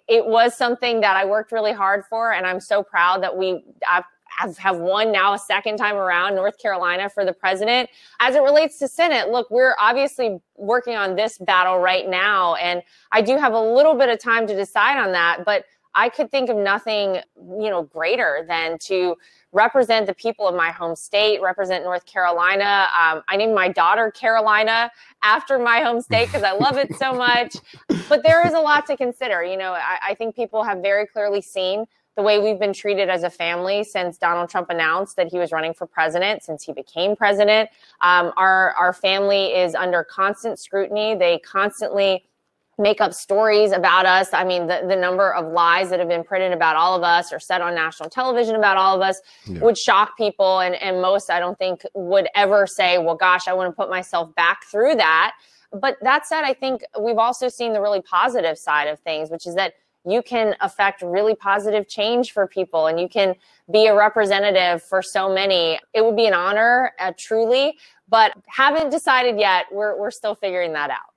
it 0.07 0.25
was 0.25 0.55
something 0.55 1.01
that 1.01 1.15
I 1.15 1.25
worked 1.25 1.51
really 1.51 1.71
hard 1.71 2.03
for, 2.05 2.33
and 2.33 2.45
I'm 2.45 2.59
so 2.59 2.83
proud 2.83 3.23
that 3.23 3.35
we 3.35 3.63
have, 3.83 4.03
have 4.57 4.77
won 4.77 5.11
now 5.11 5.33
a 5.33 5.39
second 5.39 5.77
time 5.77 5.95
around 5.95 6.35
North 6.35 6.57
Carolina 6.57 7.09
for 7.09 7.25
the 7.25 7.33
president. 7.33 7.89
As 8.19 8.35
it 8.35 8.41
relates 8.41 8.79
to 8.79 8.87
Senate, 8.87 9.29
look, 9.29 9.49
we're 9.51 9.75
obviously 9.79 10.39
working 10.57 10.95
on 10.95 11.15
this 11.15 11.37
battle 11.37 11.79
right 11.79 12.07
now, 12.07 12.55
and 12.55 12.81
I 13.11 13.21
do 13.21 13.37
have 13.37 13.53
a 13.53 13.59
little 13.59 13.95
bit 13.95 14.09
of 14.09 14.19
time 14.19 14.47
to 14.47 14.55
decide 14.55 14.99
on 14.99 15.11
that, 15.11 15.43
but 15.45 15.65
I 15.95 16.09
could 16.09 16.31
think 16.31 16.49
of 16.49 16.57
nothing, 16.57 17.17
you 17.37 17.69
know, 17.69 17.83
greater 17.83 18.45
than 18.47 18.79
to 18.79 19.15
represent 19.51 20.07
the 20.07 20.13
people 20.15 20.47
of 20.47 20.55
my 20.55 20.71
home 20.71 20.95
state, 20.95 21.41
represent 21.41 21.83
North 21.83 22.05
Carolina. 22.05 22.87
Um, 22.99 23.21
I 23.27 23.37
named 23.37 23.53
my 23.53 23.69
daughter 23.69 24.09
Carolina 24.09 24.91
after 25.21 25.59
my 25.59 25.81
home 25.81 26.01
state 26.01 26.25
because 26.25 26.41
I 26.41 26.53
love 26.53 26.77
it 26.77 26.95
so 26.95 27.13
much. 27.13 27.55
But 28.09 28.23
there 28.23 28.45
is 28.45 28.53
a 28.53 28.59
lot 28.59 28.85
to 28.87 28.97
consider. 28.97 29.43
You 29.43 29.55
know, 29.55 29.73
I, 29.73 29.97
I 30.09 30.13
think 30.15 30.35
people 30.35 30.63
have 30.63 30.79
very 30.79 31.07
clearly 31.07 31.41
seen 31.41 31.85
the 32.15 32.23
way 32.23 32.39
we've 32.39 32.59
been 32.59 32.73
treated 32.73 33.09
as 33.09 33.23
a 33.23 33.29
family 33.29 33.83
since 33.83 34.17
Donald 34.17 34.49
Trump 34.49 34.69
announced 34.69 35.15
that 35.15 35.27
he 35.27 35.39
was 35.39 35.51
running 35.51 35.73
for 35.73 35.87
president, 35.87 36.43
since 36.43 36.63
he 36.63 36.71
became 36.73 37.15
president. 37.15 37.69
Um, 38.01 38.31
our 38.37 38.71
our 38.73 38.93
family 38.93 39.47
is 39.47 39.75
under 39.75 40.03
constant 40.03 40.59
scrutiny. 40.59 41.15
They 41.15 41.39
constantly 41.39 42.25
make 42.77 43.01
up 43.01 43.13
stories 43.13 43.71
about 43.71 44.05
us. 44.05 44.33
I 44.33 44.43
mean, 44.43 44.67
the, 44.67 44.83
the 44.87 44.95
number 44.95 45.33
of 45.33 45.51
lies 45.51 45.89
that 45.91 45.99
have 45.99 46.07
been 46.07 46.23
printed 46.23 46.53
about 46.53 46.75
all 46.75 46.95
of 46.95 47.03
us 47.03 47.31
or 47.31 47.39
said 47.39 47.61
on 47.61 47.75
national 47.75 48.09
television 48.09 48.55
about 48.55 48.77
all 48.77 48.95
of 48.95 49.01
us 49.01 49.21
yeah. 49.45 49.59
would 49.59 49.77
shock 49.77 50.17
people. 50.17 50.59
And, 50.59 50.73
and 50.75 51.01
most, 51.01 51.29
I 51.29 51.39
don't 51.39 51.57
think, 51.57 51.83
would 51.93 52.27
ever 52.33 52.65
say, 52.65 52.97
well, 52.97 53.15
gosh, 53.15 53.47
I 53.47 53.53
want 53.53 53.71
to 53.71 53.75
put 53.75 53.91
myself 53.91 54.33
back 54.35 54.63
through 54.71 54.95
that. 54.95 55.33
But 55.71 55.97
that 56.01 56.25
said, 56.25 56.43
I 56.43 56.53
think 56.53 56.83
we've 56.99 57.17
also 57.17 57.47
seen 57.47 57.73
the 57.73 57.81
really 57.81 58.01
positive 58.01 58.57
side 58.57 58.87
of 58.87 58.99
things, 58.99 59.29
which 59.29 59.45
is 59.45 59.55
that 59.55 59.73
you 60.05 60.21
can 60.21 60.55
affect 60.61 61.01
really 61.01 61.35
positive 61.35 61.87
change 61.87 62.31
for 62.31 62.47
people 62.47 62.87
and 62.87 62.99
you 62.99 63.07
can 63.07 63.35
be 63.71 63.87
a 63.87 63.95
representative 63.95 64.83
for 64.83 65.01
so 65.01 65.33
many. 65.33 65.79
It 65.93 66.03
would 66.03 66.15
be 66.15 66.25
an 66.25 66.33
honor, 66.33 66.91
uh, 66.99 67.13
truly, 67.17 67.77
but 68.09 68.33
haven't 68.47 68.89
decided 68.89 69.39
yet. 69.39 69.65
We're, 69.71 69.97
we're 69.97 70.11
still 70.11 70.35
figuring 70.35 70.73
that 70.73 70.89
out. 70.89 71.13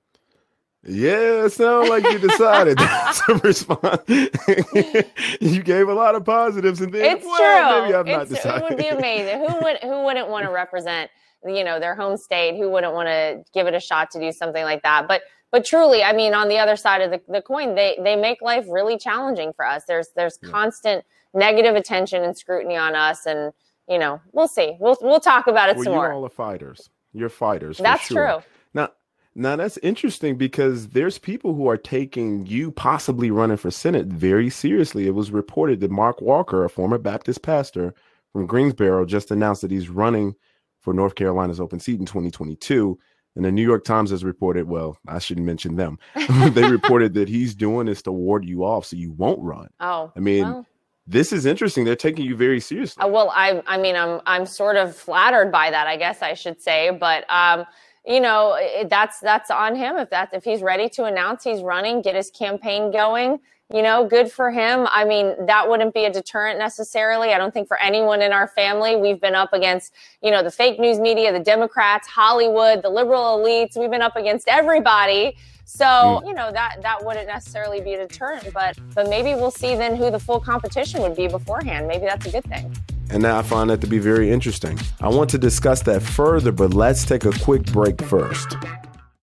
Yeah, 0.89 1.45
it 1.45 1.49
sounds 1.51 1.89
like 1.89 2.03
you 2.05 2.17
decided 2.17 2.77
to 3.27 3.41
respond. 3.43 3.99
you 5.41 5.61
gave 5.61 5.89
a 5.89 5.93
lot 5.93 6.15
of 6.15 6.23
positives, 6.23 6.79
and 6.79 6.93
then 6.93 7.17
it's 7.17 7.25
well, 7.25 7.35
true. 7.35 7.81
Maybe 7.81 7.95
I'm 7.95 8.05
not 8.05 8.29
decided. 8.29 8.63
It 8.63 8.69
would 8.69 8.77
be 8.77 8.87
amazing. 8.87 9.39
who 9.39 9.63
would 9.63 9.77
who 9.81 10.05
wouldn't 10.05 10.29
want 10.29 10.45
to 10.45 10.51
represent 10.51 11.11
you 11.45 11.65
know 11.65 11.77
their 11.79 11.93
home 11.93 12.15
state? 12.15 12.57
Who 12.57 12.69
wouldn't 12.69 12.93
want 12.93 13.07
to 13.07 13.43
give 13.53 13.67
it 13.67 13.73
a 13.73 13.81
shot 13.81 14.11
to 14.11 14.19
do 14.19 14.31
something 14.31 14.63
like 14.63 14.81
that? 14.83 15.09
But 15.09 15.23
but 15.51 15.65
truly, 15.65 16.03
I 16.03 16.13
mean, 16.13 16.33
on 16.33 16.49
the 16.49 16.57
other 16.57 16.75
side 16.75 17.01
of 17.01 17.11
the, 17.11 17.21
the 17.31 17.41
coin, 17.41 17.75
they 17.75 17.97
they 18.03 18.15
make 18.15 18.41
life 18.41 18.65
really 18.69 18.97
challenging 18.97 19.53
for 19.53 19.65
us. 19.65 19.83
There's 19.87 20.09
there's 20.15 20.37
yeah. 20.41 20.49
constant 20.49 21.05
negative 21.33 21.75
attention 21.75 22.23
and 22.23 22.37
scrutiny 22.37 22.75
on 22.75 22.95
us, 22.95 23.25
and 23.25 23.53
you 23.87 23.97
know 23.97 24.21
we'll 24.33 24.47
see. 24.47 24.75
We'll 24.79 24.97
we'll 25.01 25.19
talk 25.19 25.47
about 25.47 25.69
it 25.69 25.77
well, 25.77 25.83
some 25.85 25.93
you're 25.93 26.01
more. 26.01 26.13
all 26.13 26.21
the 26.21 26.29
fighters. 26.29 26.89
You're 27.13 27.29
fighters. 27.29 27.77
That's 27.77 28.07
sure. 28.07 28.41
true. 28.41 28.43
Now 28.73 28.89
Now 29.35 29.55
that's 29.55 29.77
interesting 29.77 30.37
because 30.37 30.89
there's 30.89 31.17
people 31.17 31.53
who 31.53 31.69
are 31.69 31.77
taking 31.77 32.45
you 32.45 32.71
possibly 32.71 33.31
running 33.31 33.57
for 33.57 33.71
Senate 33.71 34.07
very 34.07 34.49
seriously. 34.49 35.07
It 35.07 35.15
was 35.15 35.31
reported 35.31 35.79
that 35.79 35.91
Mark 35.91 36.21
Walker, 36.21 36.65
a 36.65 36.69
former 36.69 36.97
Baptist 36.97 37.41
pastor 37.41 37.93
from 38.33 38.47
Greensboro, 38.47 39.05
just 39.05 39.31
announced 39.31 39.61
that 39.61 39.71
he's 39.71 39.89
running 39.89 40.35
for 40.81 40.93
North 40.93 41.15
Carolina's 41.15 41.61
open 41.61 41.79
seat 41.79 41.99
in 41.99 42.05
2022. 42.05 42.99
And 43.37 43.45
the 43.45 43.51
New 43.51 43.61
York 43.61 43.83
Times 43.85 44.09
has 44.09 44.23
reported, 44.23 44.67
well, 44.67 44.97
I 45.07 45.19
shouldn't 45.19 45.45
mention 45.45 45.75
them. 45.75 45.99
they 46.53 46.67
reported 46.67 47.13
that 47.13 47.29
he's 47.29 47.53
doing 47.53 47.85
this 47.85 48.01
to 48.01 48.11
ward 48.11 48.43
you 48.43 48.63
off 48.63 48.87
so 48.87 48.95
you 48.95 49.11
won't 49.11 49.39
run. 49.39 49.69
Oh. 49.79 50.11
I 50.15 50.19
mean, 50.19 50.43
well. 50.43 50.65
this 51.05 51.31
is 51.31 51.45
interesting. 51.45 51.85
They're 51.85 51.95
taking 51.95 52.25
you 52.25 52.35
very 52.35 52.59
seriously. 52.59 53.03
Uh, 53.03 53.07
well, 53.07 53.31
I 53.35 53.61
I 53.67 53.77
mean, 53.77 53.95
I'm 53.95 54.21
I'm 54.25 54.47
sort 54.47 54.75
of 54.75 54.95
flattered 54.95 55.51
by 55.51 55.69
that, 55.69 55.85
I 55.85 55.97
guess 55.97 56.23
I 56.23 56.33
should 56.33 56.59
say, 56.59 56.89
but 56.89 57.29
um 57.29 57.65
you 58.07 58.21
know, 58.21 58.57
that's 58.89 59.19
that's 59.19 59.51
on 59.51 59.75
him 59.75 59.97
if 59.97 60.09
that's 60.09 60.33
if 60.33 60.43
he's 60.43 60.61
ready 60.61 60.89
to 60.89 61.05
announce 61.05 61.43
he's 61.43 61.61
running, 61.61 62.01
get 62.01 62.15
his 62.15 62.31
campaign 62.31 62.91
going 62.91 63.39
you 63.73 63.81
know, 63.81 64.07
good 64.07 64.31
for 64.31 64.49
him. 64.49 64.87
I 64.89 65.03
mean, 65.03 65.45
that 65.45 65.69
wouldn't 65.69 65.93
be 65.93 66.05
a 66.05 66.11
deterrent 66.11 66.57
necessarily. 66.57 67.33
I 67.33 67.37
don't 67.37 67.53
think 67.53 67.67
for 67.67 67.77
anyone 67.81 68.21
in 68.21 68.31
our 68.31 68.47
family. 68.47 68.95
We've 68.95 69.19
been 69.19 69.35
up 69.35 69.51
against, 69.51 69.93
you 70.21 70.31
know, 70.31 70.41
the 70.41 70.51
fake 70.51 70.79
news 70.79 70.99
media, 70.99 71.33
the 71.33 71.39
Democrats, 71.41 72.07
Hollywood, 72.07 72.81
the 72.81 72.89
liberal 72.89 73.37
elites. 73.37 73.77
We've 73.77 73.91
been 73.91 74.01
up 74.01 74.15
against 74.15 74.47
everybody. 74.47 75.35
So, 75.65 75.85
mm. 75.85 76.27
you 76.27 76.33
know, 76.33 76.49
that 76.53 76.77
that 76.81 77.03
wouldn't 77.03 77.27
necessarily 77.27 77.81
be 77.81 77.95
a 77.95 78.07
deterrent, 78.07 78.53
but 78.53 78.77
but 78.95 79.09
maybe 79.09 79.35
we'll 79.35 79.51
see 79.51 79.75
then 79.75 79.97
who 79.97 80.09
the 80.09 80.19
full 80.19 80.39
competition 80.39 81.01
would 81.01 81.17
be 81.17 81.27
beforehand. 81.27 81.89
Maybe 81.89 82.05
that's 82.05 82.25
a 82.25 82.31
good 82.31 82.45
thing. 82.45 82.73
And 83.09 83.25
I 83.25 83.41
find 83.41 83.69
that 83.69 83.81
to 83.81 83.87
be 83.87 83.99
very 83.99 84.31
interesting. 84.31 84.77
I 84.99 85.07
want 85.07 85.29
to 85.31 85.37
discuss 85.37 85.81
that 85.83 86.01
further, 86.01 86.51
but 86.51 86.73
let's 86.73 87.05
take 87.05 87.25
a 87.25 87.31
quick 87.31 87.63
break 87.65 88.01
first. 88.01 88.55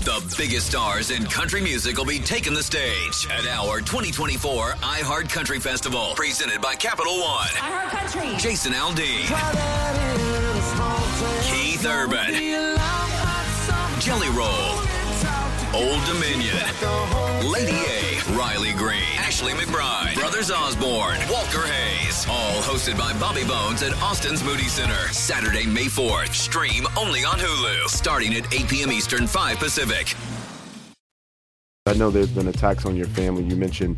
The 0.00 0.34
biggest 0.38 0.68
stars 0.68 1.10
in 1.10 1.24
country 1.26 1.60
music 1.60 1.98
will 1.98 2.06
be 2.06 2.18
taking 2.18 2.54
the 2.54 2.62
stage 2.62 3.28
at 3.30 3.46
our 3.46 3.80
2024 3.80 4.70
iHeart 4.72 5.28
Country 5.28 5.60
Festival, 5.60 6.14
presented 6.16 6.62
by 6.62 6.74
Capital 6.74 7.20
One. 7.20 7.46
iHeart 7.48 7.90
Country. 7.90 8.38
Jason 8.38 8.72
Aldean. 8.72 9.26
Keith 11.42 11.84
Urban. 11.84 12.32
Jelly 14.00 14.30
Roll. 14.30 14.80
Old 15.74 16.02
Dominion. 16.06 16.56
Lady 17.46 17.76
A. 17.76 18.22
Riley 18.34 18.72
Green. 18.72 19.19
Ashley 19.40 19.52
McBryde. 19.52 20.14
Brothers 20.16 20.50
Osborne. 20.50 21.16
Walker 21.30 21.66
Hayes. 21.66 22.26
All 22.28 22.60
hosted 22.60 22.98
by 22.98 23.18
Bobby 23.18 23.42
Bones 23.42 23.82
at 23.82 23.94
Austin's 24.02 24.44
Moody 24.44 24.64
Center. 24.64 25.08
Saturday, 25.14 25.64
May 25.64 25.86
4th. 25.86 26.34
Stream 26.34 26.86
only 26.94 27.20
on 27.20 27.38
Hulu. 27.38 27.86
Starting 27.86 28.34
at 28.34 28.52
8 28.52 28.68
p.m. 28.68 28.92
Eastern, 28.92 29.26
5 29.26 29.58
Pacific. 29.58 30.14
I 31.86 31.94
know 31.94 32.10
there's 32.10 32.28
been 32.28 32.48
attacks 32.48 32.84
on 32.84 32.96
your 32.96 33.06
family. 33.06 33.42
You 33.44 33.56
mentioned 33.56 33.96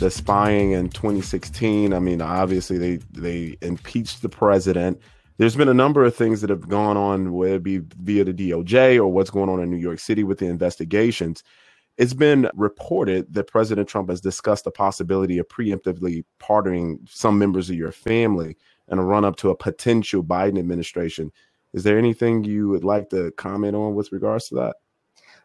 the 0.00 0.10
spying 0.10 0.72
in 0.72 0.88
2016. 0.88 1.94
I 1.94 2.00
mean, 2.00 2.20
obviously 2.20 2.76
they 2.76 2.96
they 3.12 3.56
impeached 3.62 4.22
the 4.22 4.28
president. 4.28 5.00
There's 5.38 5.54
been 5.54 5.68
a 5.68 5.74
number 5.74 6.04
of 6.04 6.16
things 6.16 6.40
that 6.40 6.50
have 6.50 6.68
gone 6.68 6.96
on, 6.96 7.32
whether 7.32 7.54
it 7.54 7.62
be 7.62 7.78
via 7.78 8.24
the 8.24 8.34
DOJ 8.34 8.96
or 8.96 9.06
what's 9.06 9.30
going 9.30 9.50
on 9.50 9.62
in 9.62 9.70
New 9.70 9.76
York 9.76 10.00
City 10.00 10.24
with 10.24 10.38
the 10.38 10.46
investigations. 10.46 11.44
It's 11.96 12.14
been 12.14 12.48
reported 12.54 13.34
that 13.34 13.46
President 13.46 13.88
Trump 13.88 14.08
has 14.08 14.20
discussed 14.20 14.64
the 14.64 14.70
possibility 14.70 15.38
of 15.38 15.48
preemptively 15.48 16.24
pardoning 16.38 17.00
some 17.08 17.38
members 17.38 17.68
of 17.68 17.76
your 17.76 17.92
family 17.92 18.56
in 18.88 18.98
a 18.98 19.04
run 19.04 19.24
up 19.24 19.36
to 19.36 19.50
a 19.50 19.56
potential 19.56 20.24
Biden 20.24 20.58
administration. 20.58 21.30
Is 21.72 21.84
there 21.84 21.98
anything 21.98 22.44
you 22.44 22.68
would 22.68 22.84
like 22.84 23.10
to 23.10 23.30
comment 23.32 23.76
on 23.76 23.94
with 23.94 24.12
regards 24.12 24.48
to 24.48 24.54
that? 24.56 24.76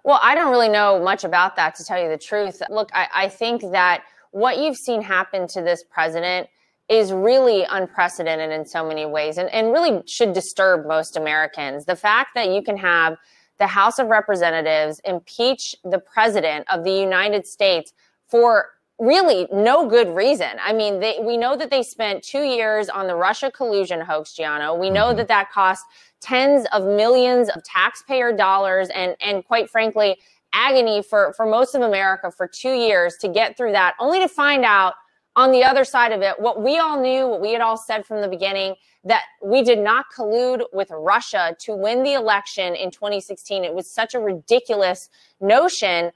Well, 0.03 0.19
I 0.21 0.35
don't 0.35 0.51
really 0.51 0.69
know 0.69 1.03
much 1.03 1.23
about 1.23 1.55
that, 1.55 1.75
to 1.75 1.83
tell 1.83 2.01
you 2.01 2.09
the 2.09 2.17
truth. 2.17 2.61
Look, 2.69 2.89
I, 2.93 3.07
I 3.13 3.29
think 3.29 3.61
that 3.71 4.03
what 4.31 4.59
you've 4.59 4.77
seen 4.77 5.01
happen 5.01 5.47
to 5.47 5.61
this 5.61 5.83
president 5.89 6.47
is 6.87 7.11
really 7.11 7.65
unprecedented 7.69 8.51
in 8.51 8.65
so 8.65 8.87
many 8.87 9.05
ways 9.05 9.37
and, 9.37 9.49
and 9.49 9.71
really 9.71 10.03
should 10.05 10.33
disturb 10.33 10.85
most 10.85 11.17
Americans. 11.17 11.85
The 11.85 11.95
fact 11.95 12.29
that 12.35 12.49
you 12.49 12.61
can 12.61 12.77
have 12.77 13.17
the 13.57 13.67
House 13.67 13.99
of 13.99 14.07
Representatives 14.07 14.99
impeach 15.05 15.75
the 15.83 15.99
president 15.99 16.65
of 16.71 16.83
the 16.83 16.91
United 16.91 17.47
States 17.47 17.93
for 18.27 18.69
really 18.99 19.47
no 19.51 19.87
good 19.89 20.15
reason. 20.15 20.49
I 20.61 20.73
mean, 20.73 20.99
they, 20.99 21.19
we 21.21 21.37
know 21.37 21.57
that 21.57 21.69
they 21.69 21.83
spent 21.83 22.23
two 22.23 22.43
years 22.43 22.87
on 22.89 23.07
the 23.07 23.15
Russia 23.15 23.51
collusion 23.51 24.01
hoax, 24.01 24.33
Gianno. 24.33 24.77
We 24.79 24.89
know 24.89 25.07
mm-hmm. 25.07 25.17
that 25.17 25.27
that 25.27 25.51
cost 25.51 25.85
tens 26.21 26.65
of 26.71 26.83
millions 26.83 27.49
of 27.49 27.63
taxpayer 27.63 28.31
dollars 28.35 28.89
and, 28.89 29.15
and 29.19 29.43
quite 29.45 29.69
frankly, 29.69 30.17
agony 30.53 31.03
for, 31.03 31.33
for 31.35 31.45
most 31.45 31.75
of 31.75 31.81
America 31.81 32.31
for 32.31 32.47
two 32.47 32.73
years 32.73 33.15
to 33.17 33.27
get 33.27 33.57
through 33.57 33.73
that, 33.73 33.95
only 33.99 34.19
to 34.19 34.27
find 34.29 34.63
out 34.63 34.93
on 35.35 35.51
the 35.51 35.63
other 35.63 35.83
side 35.83 36.11
of 36.11 36.21
it, 36.21 36.39
what 36.39 36.61
we 36.61 36.77
all 36.77 37.01
knew, 37.01 37.27
what 37.27 37.41
we 37.41 37.51
had 37.51 37.61
all 37.61 37.77
said 37.77 38.05
from 38.05 38.21
the 38.21 38.27
beginning, 38.27 38.75
that 39.03 39.23
we 39.43 39.61
did 39.61 39.79
not 39.79 40.05
collude 40.15 40.63
with 40.73 40.89
Russia 40.91 41.55
to 41.59 41.75
win 41.75 42.03
the 42.03 42.13
election 42.13 42.73
in 42.73 42.89
2016. 42.89 43.63
It 43.63 43.73
was 43.73 43.89
such 43.89 44.15
a 44.15 44.19
ridiculous 44.19 45.09
notion. 45.39 46.11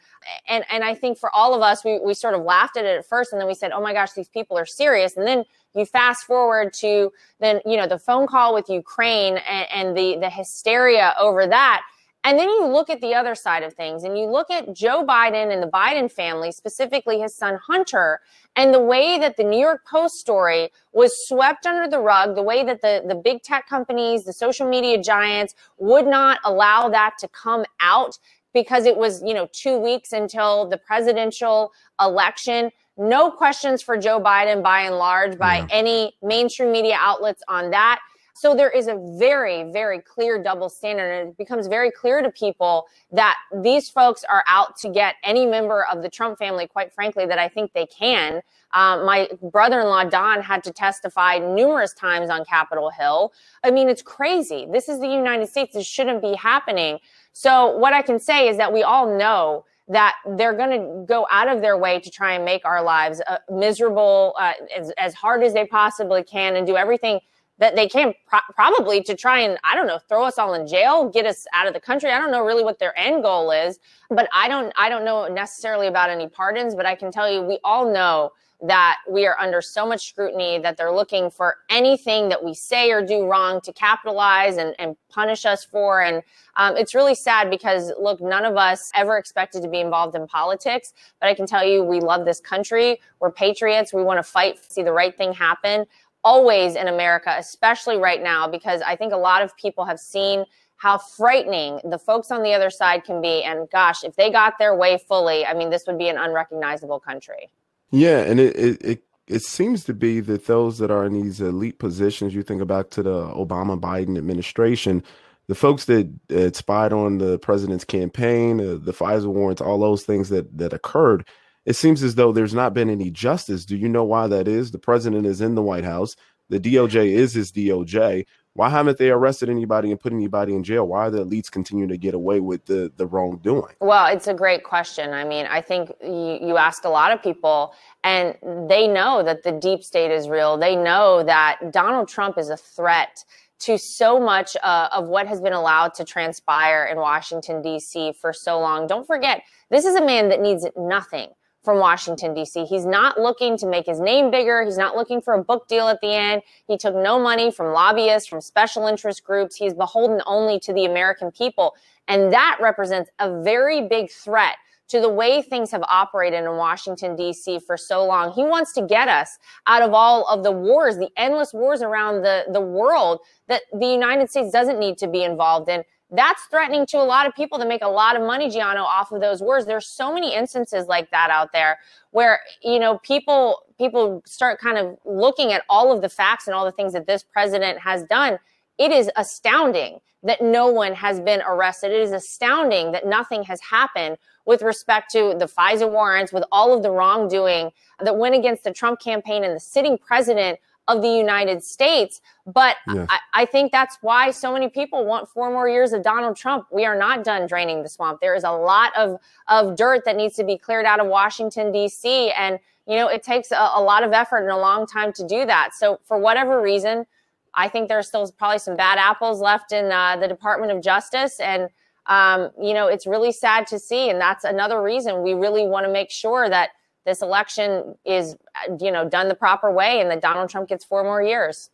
And, 0.47 0.63
and 0.71 0.83
I 0.83 0.95
think 0.95 1.17
for 1.17 1.29
all 1.35 1.53
of 1.53 1.61
us, 1.61 1.83
we, 1.83 1.99
we 1.99 2.13
sort 2.13 2.33
of 2.33 2.41
laughed 2.41 2.77
at 2.77 2.85
it 2.85 2.97
at 2.97 3.05
first 3.05 3.31
and 3.31 3.39
then 3.39 3.47
we 3.47 3.53
said, 3.53 3.71
oh 3.71 3.81
my 3.81 3.93
gosh, 3.93 4.13
these 4.13 4.29
people 4.29 4.57
are 4.57 4.65
serious. 4.65 5.17
And 5.17 5.27
then 5.27 5.43
you 5.75 5.85
fast 5.85 6.23
forward 6.23 6.73
to 6.79 7.11
then, 7.39 7.61
you 7.65 7.77
know, 7.77 7.87
the 7.87 7.99
phone 7.99 8.25
call 8.25 8.53
with 8.53 8.69
Ukraine 8.69 9.37
and, 9.37 9.67
and 9.71 9.97
the, 9.97 10.17
the 10.19 10.29
hysteria 10.29 11.13
over 11.19 11.45
that. 11.45 11.83
And 12.29 12.37
then 12.37 12.47
you 12.47 12.67
look 12.67 12.91
at 12.91 13.01
the 13.01 13.15
other 13.15 13.33
side 13.33 13.63
of 13.63 13.73
things 13.73 14.03
and 14.03 14.15
you 14.15 14.27
look 14.27 14.51
at 14.51 14.71
Joe 14.71 15.03
Biden 15.03 15.51
and 15.51 15.63
the 15.63 15.67
Biden 15.67 16.11
family, 16.11 16.51
specifically 16.51 17.19
his 17.19 17.35
son 17.35 17.57
Hunter, 17.65 18.19
and 18.55 18.71
the 18.71 18.79
way 18.79 19.17
that 19.17 19.35
the 19.35 19.43
New 19.43 19.57
York 19.57 19.81
Post 19.89 20.17
story 20.17 20.69
was 20.93 21.11
swept 21.27 21.65
under 21.65 21.89
the 21.89 21.97
rug, 21.97 22.35
the 22.35 22.43
way 22.43 22.63
that 22.63 22.83
the, 22.83 23.03
the 23.07 23.15
big 23.15 23.41
tech 23.41 23.67
companies, 23.67 24.25
the 24.25 24.33
social 24.33 24.69
media 24.69 25.01
giants 25.01 25.55
would 25.79 26.05
not 26.05 26.37
allow 26.45 26.87
that 26.87 27.15
to 27.17 27.27
come 27.29 27.65
out 27.79 28.19
because 28.53 28.85
it 28.85 28.95
was, 28.95 29.23
you 29.25 29.33
know, 29.33 29.47
two 29.51 29.79
weeks 29.79 30.13
until 30.13 30.69
the 30.69 30.77
presidential 30.77 31.71
election. 31.99 32.69
No 32.95 33.31
questions 33.31 33.81
for 33.81 33.97
Joe 33.97 34.21
Biden 34.21 34.61
by 34.61 34.81
and 34.81 34.99
large 34.99 35.35
by 35.39 35.57
yeah. 35.57 35.67
any 35.71 36.13
mainstream 36.21 36.71
media 36.71 36.97
outlets 36.99 37.41
on 37.47 37.71
that. 37.71 37.99
So 38.39 38.55
there 38.55 38.69
is 38.69 38.87
a 38.87 38.95
very, 39.17 39.69
very 39.69 39.99
clear 39.99 40.41
double 40.41 40.69
standard. 40.69 41.11
And 41.11 41.31
it 41.31 41.37
becomes 41.37 41.67
very 41.67 41.91
clear 41.91 42.21
to 42.21 42.31
people 42.31 42.85
that 43.11 43.35
these 43.61 43.89
folks 43.89 44.23
are 44.23 44.45
out 44.47 44.77
to 44.77 44.87
get 44.87 45.15
any 45.25 45.45
member 45.45 45.85
of 45.91 46.01
the 46.01 46.07
Trump 46.07 46.37
family, 46.39 46.65
quite 46.65 46.93
frankly, 46.93 47.25
that 47.25 47.37
I 47.37 47.49
think 47.49 47.73
they 47.73 47.85
can. 47.85 48.41
Um, 48.73 49.05
my 49.05 49.27
brother 49.51 49.81
in 49.81 49.87
law, 49.87 50.05
Don, 50.05 50.41
had 50.41 50.63
to 50.63 50.71
testify 50.71 51.37
numerous 51.37 51.93
times 51.93 52.29
on 52.29 52.45
Capitol 52.45 52.89
Hill. 52.91 53.33
I 53.61 53.71
mean, 53.71 53.89
it's 53.89 54.01
crazy. 54.01 54.65
This 54.71 54.87
is 54.87 55.01
the 55.01 55.09
United 55.09 55.49
States. 55.49 55.73
This 55.73 55.85
shouldn't 55.85 56.21
be 56.21 56.33
happening. 56.35 56.99
So, 57.33 57.75
what 57.75 57.91
I 57.91 58.01
can 58.01 58.21
say 58.21 58.47
is 58.47 58.55
that 58.55 58.71
we 58.71 58.83
all 58.83 59.17
know 59.17 59.65
that 59.89 60.15
they're 60.37 60.53
going 60.53 60.79
to 60.79 61.05
go 61.05 61.27
out 61.29 61.49
of 61.49 61.59
their 61.59 61.77
way 61.77 61.99
to 61.99 62.09
try 62.09 62.35
and 62.35 62.45
make 62.45 62.63
our 62.63 62.81
lives 62.81 63.21
uh, 63.27 63.39
miserable 63.51 64.33
uh, 64.39 64.53
as, 64.77 64.91
as 64.91 65.13
hard 65.13 65.43
as 65.43 65.53
they 65.53 65.65
possibly 65.65 66.23
can 66.23 66.55
and 66.55 66.65
do 66.65 66.77
everything 66.77 67.19
that 67.59 67.75
they 67.75 67.87
came 67.87 68.13
pro- 68.25 68.39
probably 68.55 69.03
to 69.03 69.15
try 69.15 69.39
and 69.39 69.57
I 69.63 69.75
don't 69.75 69.87
know 69.87 69.99
throw 70.09 70.23
us 70.23 70.37
all 70.37 70.53
in 70.55 70.67
jail, 70.67 71.07
get 71.09 71.25
us 71.25 71.45
out 71.53 71.67
of 71.67 71.73
the 71.73 71.79
country. 71.79 72.09
I 72.09 72.19
don't 72.19 72.31
know 72.31 72.43
really 72.43 72.63
what 72.63 72.79
their 72.79 72.97
end 72.97 73.23
goal 73.23 73.51
is, 73.51 73.79
but 74.09 74.27
I 74.33 74.47
don't 74.47 74.73
I 74.77 74.89
don't 74.89 75.05
know 75.05 75.27
necessarily 75.27 75.87
about 75.87 76.09
any 76.09 76.27
pardons, 76.27 76.75
but 76.75 76.85
I 76.85 76.95
can 76.95 77.11
tell 77.11 77.31
you 77.31 77.41
we 77.41 77.59
all 77.63 77.91
know 77.91 78.31
that 78.61 78.97
we 79.09 79.25
are 79.25 79.39
under 79.39 79.61
so 79.61 79.85
much 79.85 80.09
scrutiny 80.09 80.59
that 80.59 80.75
they're 80.75 80.91
looking 80.91 81.31
for 81.31 81.57
anything 81.69 82.27
that 82.27 82.43
we 82.43 82.53
say 82.53 82.91
or 82.91 83.01
do 83.01 83.25
wrong 83.25 83.61
to 83.61 83.71
capitalize 83.71 84.57
and, 84.57 84.75
and 84.79 84.97
punish 85.09 85.45
us 85.45 85.63
for. 85.63 86.01
And 86.01 86.21
um, 86.57 86.75
it's 86.75 86.93
really 86.93 87.15
sad 87.15 87.49
because, 87.49 87.93
look, 87.97 88.19
none 88.19 88.43
of 88.43 88.57
us 88.57 88.91
ever 88.95 89.17
expected 89.17 89.61
to 89.61 89.69
be 89.69 89.79
involved 89.79 90.13
in 90.15 90.27
politics, 90.27 90.93
but 91.21 91.27
I 91.27 91.35
can 91.35 91.45
tell 91.45 91.63
you 91.65 91.83
we 91.83 92.01
love 92.01 92.25
this 92.25 92.41
country. 92.41 92.99
We're 93.21 93.31
patriots. 93.31 93.93
We 93.93 94.03
want 94.03 94.17
to 94.19 94.23
fight, 94.23 94.59
see 94.69 94.83
the 94.83 94.93
right 94.93 95.15
thing 95.15 95.31
happen. 95.31 95.85
Always 96.29 96.75
in 96.75 96.87
America, 96.87 97.31
especially 97.45 97.97
right 97.97 98.21
now, 98.21 98.41
because 98.47 98.81
I 98.91 98.95
think 98.95 99.13
a 99.13 99.21
lot 99.29 99.41
of 99.41 99.49
people 99.57 99.83
have 99.85 99.99
seen 99.99 100.45
how 100.85 100.97
frightening 100.97 101.79
the 101.93 101.97
folks 101.97 102.29
on 102.31 102.41
the 102.43 102.53
other 102.57 102.69
side 102.69 103.03
can 103.03 103.19
be. 103.21 103.43
And 103.43 103.67
gosh, 103.69 104.03
if 104.03 104.15
they 104.15 104.29
got 104.31 104.53
their 104.59 104.75
way 104.83 104.93
fully, 105.09 105.39
I 105.45 105.53
mean, 105.59 105.69
this 105.71 105.83
would 105.87 105.97
be 105.97 106.09
an 106.13 106.17
unrecognizable 106.17 106.99
country. 106.99 107.43
Yeah, 107.91 108.19
and 108.29 108.39
it, 108.39 108.55
it 108.55 108.85
it 108.91 108.99
it 109.27 109.41
seems 109.41 109.83
to 109.85 109.93
be 109.93 110.19
that 110.21 110.45
those 110.45 110.77
that 110.79 110.91
are 110.91 111.05
in 111.05 111.13
these 111.13 111.41
elite 111.41 111.79
positions, 111.79 112.33
you 112.35 112.43
think 112.43 112.61
about 112.61 112.91
to 112.91 113.03
the 113.03 113.19
Obama 113.43 113.79
Biden 113.79 114.17
administration, 114.17 115.03
the 115.47 115.55
folks 115.55 115.85
that 115.85 116.05
uh, 116.35 116.51
spied 116.53 116.93
on 116.93 117.17
the 117.17 117.39
president's 117.39 117.85
campaign, 117.85 118.59
uh, 118.59 118.77
the 118.79 118.93
FISA 118.93 119.25
warrants, 119.25 119.61
all 119.61 119.79
those 119.79 120.03
things 120.03 120.29
that 120.29 120.45
that 120.57 120.73
occurred, 120.73 121.27
it 121.69 121.75
seems 121.75 122.01
as 122.01 122.15
though 122.15 122.31
there's 122.31 122.55
not 122.55 122.73
been 122.73 122.89
any 122.89 123.11
justice. 123.11 123.63
Do 123.63 123.77
you 123.77 123.87
know 123.87 124.03
why 124.03 124.25
that 124.25 124.47
is? 124.47 124.71
The 124.71 124.79
president 124.79 125.27
is 125.27 125.39
in 125.39 125.53
the 125.53 125.61
White 125.61 125.83
House. 125.83 126.15
The 126.49 126.59
DOJ 126.59 127.11
is 127.11 127.35
his 127.35 127.51
DOJ. 127.51 128.25
Why 128.53 128.69
haven't 128.69 128.97
they 128.97 129.11
arrested 129.11 129.51
anybody 129.51 129.91
and 129.91 129.99
put 129.99 130.11
anybody 130.11 130.55
in 130.55 130.63
jail? 130.63 130.87
Why 130.87 131.05
are 131.05 131.11
the 131.11 131.23
elites 131.23 131.51
continuing 131.51 131.89
to 131.89 131.97
get 131.97 132.15
away 132.15 132.39
with 132.39 132.65
the, 132.65 132.91
the 132.97 133.05
wrongdoing? 133.05 133.75
Well, 133.81 134.07
it's 134.07 134.25
a 134.25 134.33
great 134.33 134.63
question. 134.63 135.13
I 135.13 135.23
mean, 135.23 135.45
I 135.45 135.61
think 135.61 135.91
you, 136.01 136.39
you 136.41 136.57
ask 136.57 136.85
a 136.85 136.89
lot 136.89 137.11
of 137.11 137.21
people, 137.21 137.75
and 138.03 138.35
they 138.67 138.87
know 138.87 139.21
that 139.21 139.43
the 139.43 139.51
deep 139.51 139.83
state 139.83 140.09
is 140.09 140.27
real. 140.27 140.57
They 140.57 140.75
know 140.75 141.21
that 141.21 141.59
Donald 141.71 142.07
Trump 142.07 142.39
is 142.39 142.49
a 142.49 142.57
threat 142.57 143.23
to 143.59 143.77
so 143.77 144.19
much 144.19 144.57
uh, 144.63 144.89
of 144.91 145.05
what 145.05 145.27
has 145.27 145.39
been 145.39 145.53
allowed 145.53 145.93
to 145.93 146.03
transpire 146.03 146.85
in 146.91 146.97
Washington, 146.97 147.61
D.C. 147.61 148.13
for 148.19 148.33
so 148.33 148.59
long. 148.59 148.87
Don't 148.87 149.05
forget, 149.05 149.43
this 149.69 149.85
is 149.85 149.95
a 149.95 150.03
man 150.03 150.29
that 150.29 150.41
needs 150.41 150.65
nothing 150.75 151.29
from 151.63 151.79
Washington, 151.79 152.33
D.C. 152.33 152.65
He's 152.65 152.85
not 152.85 153.19
looking 153.19 153.57
to 153.57 153.67
make 153.67 153.85
his 153.85 153.99
name 153.99 154.31
bigger. 154.31 154.63
He's 154.63 154.77
not 154.77 154.95
looking 154.95 155.21
for 155.21 155.33
a 155.33 155.43
book 155.43 155.67
deal 155.67 155.87
at 155.87 155.99
the 156.01 156.13
end. 156.13 156.41
He 156.67 156.77
took 156.77 156.95
no 156.95 157.19
money 157.19 157.51
from 157.51 157.73
lobbyists, 157.73 158.29
from 158.29 158.41
special 158.41 158.87
interest 158.87 159.23
groups. 159.23 159.55
He's 159.55 159.73
beholden 159.73 160.21
only 160.25 160.59
to 160.61 160.73
the 160.73 160.85
American 160.85 161.31
people. 161.31 161.75
And 162.07 162.31
that 162.33 162.57
represents 162.61 163.09
a 163.19 163.41
very 163.43 163.87
big 163.87 164.09
threat 164.09 164.55
to 164.89 164.99
the 164.99 165.09
way 165.09 165.41
things 165.41 165.69
have 165.71 165.83
operated 165.83 166.43
in 166.43 166.57
Washington, 166.57 167.15
D.C. 167.15 167.59
for 167.59 167.77
so 167.77 168.03
long. 168.03 168.31
He 168.31 168.43
wants 168.43 168.73
to 168.73 168.81
get 168.81 169.07
us 169.07 169.37
out 169.67 169.83
of 169.83 169.93
all 169.93 170.25
of 170.27 170.43
the 170.43 170.51
wars, 170.51 170.97
the 170.97 171.09
endless 171.15 171.53
wars 171.53 171.81
around 171.81 172.23
the, 172.23 172.45
the 172.51 172.61
world 172.61 173.19
that 173.47 173.61
the 173.71 173.85
United 173.85 174.31
States 174.31 174.51
doesn't 174.51 174.79
need 174.79 174.97
to 174.97 175.07
be 175.07 175.23
involved 175.23 175.69
in 175.69 175.83
that's 176.11 176.43
threatening 176.45 176.85
to 176.87 176.97
a 176.97 177.03
lot 177.03 177.27
of 177.27 177.35
people 177.35 177.59
that 177.59 177.67
make 177.67 177.83
a 177.83 177.87
lot 177.87 178.15
of 178.15 178.23
money, 178.23 178.49
Gianno, 178.49 178.83
off 178.83 179.11
of 179.11 179.21
those 179.21 179.41
words 179.41 179.65
There's 179.65 179.87
so 179.87 180.13
many 180.13 180.33
instances 180.33 180.87
like 180.87 181.11
that 181.11 181.29
out 181.29 181.51
there 181.53 181.79
where, 182.11 182.39
you 182.63 182.79
know, 182.79 182.97
people 182.99 183.63
people 183.77 184.21
start 184.25 184.59
kind 184.59 184.77
of 184.77 184.97
looking 185.05 185.53
at 185.53 185.63
all 185.69 185.91
of 185.93 186.01
the 186.01 186.09
facts 186.09 186.47
and 186.47 186.55
all 186.55 186.65
the 186.65 186.71
things 186.71 186.93
that 186.93 187.07
this 187.07 187.23
president 187.23 187.79
has 187.79 188.03
done. 188.03 188.37
It 188.77 188.91
is 188.91 189.09
astounding 189.15 189.99
that 190.23 190.41
no 190.41 190.67
one 190.67 190.93
has 190.93 191.19
been 191.21 191.41
arrested. 191.47 191.91
It 191.91 192.01
is 192.01 192.11
astounding 192.11 192.91
that 192.91 193.05
nothing 193.05 193.43
has 193.43 193.61
happened 193.61 194.17
with 194.45 194.61
respect 194.61 195.11
to 195.11 195.35
the 195.37 195.45
FISA 195.45 195.89
warrants, 195.89 196.33
with 196.33 196.43
all 196.51 196.75
of 196.75 196.83
the 196.83 196.91
wrongdoing 196.91 197.71
that 197.99 198.17
went 198.17 198.35
against 198.35 198.63
the 198.63 198.73
Trump 198.73 198.99
campaign 198.99 199.43
and 199.43 199.55
the 199.55 199.59
sitting 199.59 199.97
president 199.97 200.59
of 200.89 201.01
the 201.01 201.09
United 201.09 201.63
States. 201.63 202.21
But. 202.45 202.75
I, 202.87 203.19
I, 203.33 203.45
think 203.45 203.71
that's 203.71 203.97
why 204.01 204.31
so 204.31 204.51
many 204.51 204.69
people 204.69 205.05
want 205.05 205.29
four 205.29 205.49
more 205.51 205.69
years 205.69 205.93
of 205.93 206.03
Donald 206.03 206.35
Trump. 206.35 206.65
We 206.71 206.85
are 206.85 206.97
not 206.97 207.23
done 207.23 207.47
draining 207.47 207.83
the 207.83 207.89
swamp. 207.89 208.19
There 208.21 208.35
is 208.35 208.43
a 208.43 208.51
lot 208.51 208.91
of, 208.97 209.19
of 209.47 209.75
dirt 209.75 210.03
that 210.05 210.15
needs 210.15 210.35
to 210.35 210.43
be 210.43 210.57
cleared 210.57 210.85
out 210.85 210.99
of 210.99 211.07
Washington, 211.07 211.71
D.C. 211.71 212.31
And, 212.31 212.59
you 212.87 212.95
know, 212.95 213.07
it 213.07 213.23
takes 213.23 213.51
a, 213.51 213.71
a 213.75 213.81
lot 213.81 214.03
of 214.03 214.11
effort 214.11 214.39
and 214.39 214.49
a 214.49 214.57
long 214.57 214.87
time 214.87 215.13
to 215.13 215.27
do 215.27 215.45
that. 215.45 215.75
So, 215.75 215.99
for 216.03 216.17
whatever 216.17 216.61
reason, 216.61 217.05
I 217.53 217.67
think 217.67 217.87
there's 217.87 218.07
still 218.07 218.29
probably 218.37 218.59
some 218.59 218.75
bad 218.75 218.97
apples 218.97 219.41
left 219.41 219.71
in 219.71 219.91
uh, 219.91 220.17
the 220.17 220.27
Department 220.27 220.71
of 220.71 220.81
Justice. 220.81 221.39
And, 221.39 221.69
um, 222.07 222.49
you 222.61 222.73
know, 222.73 222.87
it's 222.87 223.05
really 223.05 223.31
sad 223.31 223.67
to 223.67 223.79
see. 223.79 224.09
And 224.09 224.19
that's 224.19 224.43
another 224.43 224.81
reason 224.81 225.21
we 225.21 225.33
really 225.33 225.65
want 225.67 225.85
to 225.85 225.91
make 225.91 226.11
sure 226.11 226.49
that 226.49 226.69
this 227.05 227.21
election 227.21 227.95
is, 228.05 228.35
you 228.79 228.91
know, 228.91 229.07
done 229.07 229.27
the 229.27 229.35
proper 229.35 229.71
way 229.71 229.99
and 229.99 230.09
that 230.11 230.21
Donald 230.21 230.49
Trump 230.49 230.69
gets 230.69 230.83
four 230.85 231.03
more 231.03 231.21
years. 231.21 231.69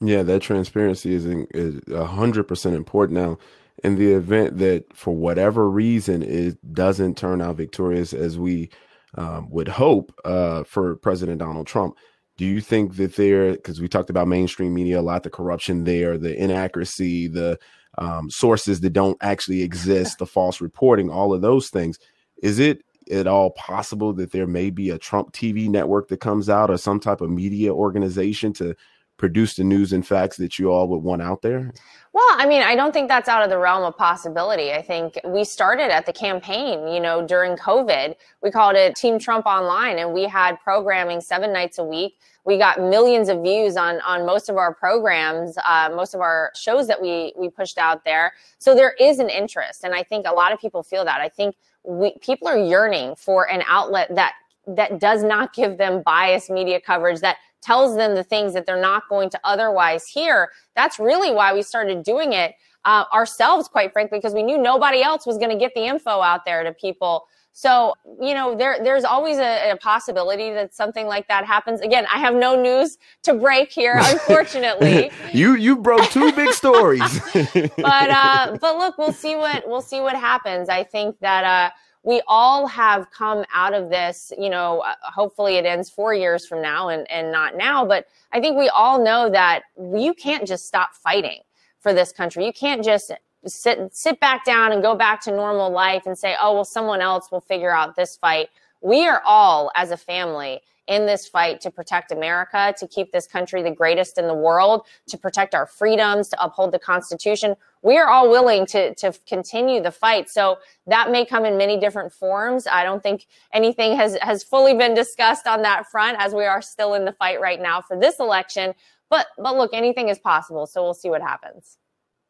Yeah, 0.00 0.22
that 0.24 0.42
transparency 0.42 1.14
is 1.14 1.80
a 1.92 2.04
hundred 2.04 2.44
percent 2.44 2.74
important 2.74 3.18
now. 3.18 3.38
In 3.84 3.96
the 3.96 4.12
event 4.12 4.58
that, 4.58 4.84
for 4.94 5.14
whatever 5.14 5.68
reason, 5.68 6.22
it 6.22 6.56
doesn't 6.74 7.16
turn 7.16 7.40
out 7.40 7.56
victorious 7.56 8.12
as 8.12 8.38
we 8.38 8.70
um, 9.16 9.48
would 9.50 9.68
hope 9.68 10.12
uh, 10.24 10.64
for 10.64 10.96
President 10.96 11.38
Donald 11.38 11.66
Trump, 11.66 11.96
do 12.36 12.44
you 12.44 12.60
think 12.60 12.96
that 12.96 13.16
there, 13.16 13.52
because 13.52 13.80
we 13.80 13.88
talked 13.88 14.10
about 14.10 14.28
mainstream 14.28 14.74
media 14.74 15.00
a 15.00 15.02
lot, 15.02 15.22
the 15.22 15.30
corruption 15.30 15.84
there, 15.84 16.16
the 16.16 16.34
inaccuracy, 16.36 17.28
the 17.28 17.58
um, 17.98 18.30
sources 18.30 18.80
that 18.80 18.90
don't 18.90 19.18
actually 19.20 19.62
exist, 19.62 20.18
the 20.18 20.26
false 20.26 20.60
reporting, 20.60 21.10
all 21.10 21.34
of 21.34 21.42
those 21.42 21.68
things, 21.68 21.98
is 22.42 22.58
it 22.58 22.82
at 23.10 23.26
all 23.26 23.50
possible 23.50 24.12
that 24.14 24.32
there 24.32 24.46
may 24.46 24.70
be 24.70 24.90
a 24.90 24.98
Trump 24.98 25.32
TV 25.32 25.68
network 25.68 26.08
that 26.08 26.20
comes 26.20 26.48
out 26.48 26.70
or 26.70 26.76
some 26.76 27.00
type 27.00 27.20
of 27.20 27.30
media 27.30 27.72
organization 27.72 28.52
to 28.54 28.74
produce 29.22 29.54
the 29.54 29.62
news 29.62 29.92
and 29.92 30.04
facts 30.04 30.36
that 30.36 30.58
you 30.58 30.72
all 30.72 30.88
would 30.88 30.98
want 30.98 31.22
out 31.22 31.42
there? 31.42 31.72
Well, 32.12 32.26
I 32.32 32.44
mean, 32.44 32.60
I 32.60 32.74
don't 32.74 32.92
think 32.92 33.08
that's 33.08 33.28
out 33.28 33.44
of 33.44 33.50
the 33.50 33.56
realm 33.56 33.84
of 33.84 33.96
possibility. 33.96 34.72
I 34.72 34.82
think 34.82 35.18
we 35.24 35.44
started 35.44 35.90
at 35.92 36.06
the 36.06 36.12
campaign, 36.12 36.88
you 36.88 37.00
know, 37.00 37.24
during 37.24 37.56
COVID. 37.56 38.16
We 38.42 38.50
called 38.50 38.74
it 38.74 38.96
Team 38.96 39.20
Trump 39.20 39.46
Online, 39.46 39.98
and 39.98 40.12
we 40.12 40.24
had 40.24 40.60
programming 40.60 41.20
seven 41.20 41.52
nights 41.52 41.78
a 41.78 41.84
week. 41.84 42.18
We 42.44 42.58
got 42.58 42.80
millions 42.80 43.28
of 43.28 43.42
views 43.42 43.76
on 43.76 44.00
on 44.00 44.26
most 44.26 44.48
of 44.48 44.56
our 44.56 44.74
programs, 44.74 45.56
uh, 45.64 45.90
most 45.94 46.14
of 46.14 46.20
our 46.20 46.50
shows 46.56 46.88
that 46.88 47.00
we 47.00 47.32
we 47.38 47.48
pushed 47.48 47.78
out 47.78 48.04
there. 48.04 48.32
So 48.58 48.74
there 48.74 48.94
is 49.00 49.20
an 49.20 49.30
interest, 49.30 49.84
and 49.84 49.94
I 49.94 50.02
think 50.02 50.26
a 50.26 50.34
lot 50.34 50.52
of 50.52 50.58
people 50.58 50.82
feel 50.82 51.04
that. 51.04 51.20
I 51.20 51.28
think 51.28 51.54
we, 51.84 52.14
people 52.20 52.48
are 52.48 52.58
yearning 52.58 53.14
for 53.16 53.50
an 53.50 53.62
outlet 53.66 54.14
that 54.14 54.34
that 54.66 55.00
does 55.00 55.24
not 55.24 55.52
give 55.52 55.76
them 55.76 56.02
biased 56.02 56.48
media 56.48 56.80
coverage 56.80 57.20
that 57.20 57.36
tells 57.62 57.96
them 57.96 58.14
the 58.14 58.22
things 58.22 58.52
that 58.54 58.66
they're 58.66 58.80
not 58.80 59.08
going 59.08 59.30
to 59.30 59.40
otherwise 59.44 60.06
hear. 60.06 60.50
That's 60.76 60.98
really 60.98 61.32
why 61.32 61.52
we 61.52 61.62
started 61.62 62.02
doing 62.02 62.32
it 62.32 62.54
uh, 62.84 63.04
ourselves, 63.12 63.68
quite 63.68 63.92
frankly, 63.92 64.18
because 64.18 64.34
we 64.34 64.42
knew 64.42 64.58
nobody 64.58 65.02
else 65.02 65.26
was 65.26 65.38
going 65.38 65.50
to 65.50 65.56
get 65.56 65.72
the 65.74 65.86
info 65.86 66.20
out 66.20 66.44
there 66.44 66.64
to 66.64 66.72
people. 66.72 67.26
So, 67.54 67.94
you 68.20 68.32
know, 68.32 68.54
there, 68.56 68.78
there's 68.82 69.04
always 69.04 69.36
a, 69.36 69.72
a, 69.72 69.76
possibility 69.76 70.50
that 70.52 70.74
something 70.74 71.06
like 71.06 71.28
that 71.28 71.44
happens. 71.44 71.82
Again, 71.82 72.06
I 72.12 72.18
have 72.18 72.34
no 72.34 72.60
news 72.60 72.96
to 73.24 73.34
break 73.34 73.70
here, 73.70 73.98
unfortunately. 74.02 75.10
you, 75.32 75.54
you 75.54 75.76
broke 75.76 76.08
two 76.10 76.32
big 76.32 76.52
stories. 76.54 77.20
but, 77.34 77.76
uh, 78.10 78.56
but 78.58 78.78
look, 78.78 78.96
we'll 78.96 79.12
see 79.12 79.36
what, 79.36 79.68
we'll 79.68 79.82
see 79.82 80.00
what 80.00 80.16
happens. 80.16 80.70
I 80.70 80.82
think 80.82 81.18
that, 81.20 81.44
uh, 81.44 81.70
we 82.04 82.20
all 82.26 82.66
have 82.66 83.10
come 83.10 83.44
out 83.54 83.74
of 83.74 83.88
this, 83.88 84.32
you 84.36 84.50
know, 84.50 84.80
uh, 84.80 84.94
hopefully 85.02 85.56
it 85.56 85.64
ends 85.64 85.88
four 85.88 86.14
years 86.14 86.44
from 86.46 86.60
now 86.60 86.88
and, 86.88 87.08
and 87.10 87.30
not 87.30 87.56
now. 87.56 87.84
But 87.84 88.06
I 88.32 88.40
think 88.40 88.58
we 88.58 88.68
all 88.70 89.02
know 89.02 89.30
that 89.30 89.62
you 89.78 90.12
can't 90.14 90.46
just 90.46 90.66
stop 90.66 90.94
fighting 90.94 91.42
for 91.78 91.92
this 91.94 92.12
country. 92.12 92.44
You 92.44 92.52
can't 92.52 92.84
just 92.84 93.12
sit, 93.46 93.94
sit 93.94 94.20
back 94.20 94.44
down 94.44 94.72
and 94.72 94.82
go 94.82 94.94
back 94.94 95.20
to 95.22 95.30
normal 95.30 95.70
life 95.70 96.06
and 96.06 96.16
say, 96.16 96.36
oh, 96.40 96.54
well, 96.54 96.64
someone 96.64 97.00
else 97.00 97.30
will 97.30 97.40
figure 97.40 97.74
out 97.74 97.96
this 97.96 98.16
fight. 98.16 98.48
We 98.80 99.06
are 99.06 99.22
all, 99.24 99.70
as 99.74 99.90
a 99.90 99.96
family, 99.96 100.60
in 100.88 101.06
this 101.06 101.28
fight 101.28 101.60
to 101.60 101.70
protect 101.70 102.10
America, 102.10 102.74
to 102.76 102.88
keep 102.88 103.12
this 103.12 103.26
country 103.26 103.62
the 103.62 103.70
greatest 103.70 104.18
in 104.18 104.26
the 104.26 104.34
world, 104.34 104.84
to 105.08 105.16
protect 105.16 105.54
our 105.54 105.66
freedoms, 105.66 106.28
to 106.28 106.42
uphold 106.42 106.72
the 106.72 106.78
Constitution. 106.78 107.54
We 107.82 107.98
are 107.98 108.08
all 108.08 108.28
willing 108.28 108.66
to, 108.66 108.94
to 108.96 109.12
continue 109.26 109.80
the 109.80 109.92
fight. 109.92 110.28
So 110.28 110.58
that 110.86 111.10
may 111.10 111.24
come 111.24 111.44
in 111.44 111.56
many 111.56 111.78
different 111.78 112.12
forms. 112.12 112.66
I 112.66 112.82
don't 112.82 113.02
think 113.02 113.26
anything 113.52 113.96
has, 113.96 114.16
has 114.22 114.42
fully 114.42 114.74
been 114.74 114.94
discussed 114.94 115.46
on 115.46 115.62
that 115.62 115.86
front 115.86 116.18
as 116.20 116.34
we 116.34 116.44
are 116.44 116.60
still 116.60 116.94
in 116.94 117.04
the 117.04 117.12
fight 117.12 117.40
right 117.40 117.60
now 117.60 117.80
for 117.80 117.98
this 117.98 118.18
election. 118.18 118.74
But, 119.08 119.26
but 119.38 119.56
look, 119.56 119.70
anything 119.72 120.08
is 120.08 120.18
possible. 120.18 120.66
So 120.66 120.82
we'll 120.82 120.94
see 120.94 121.10
what 121.10 121.22
happens. 121.22 121.78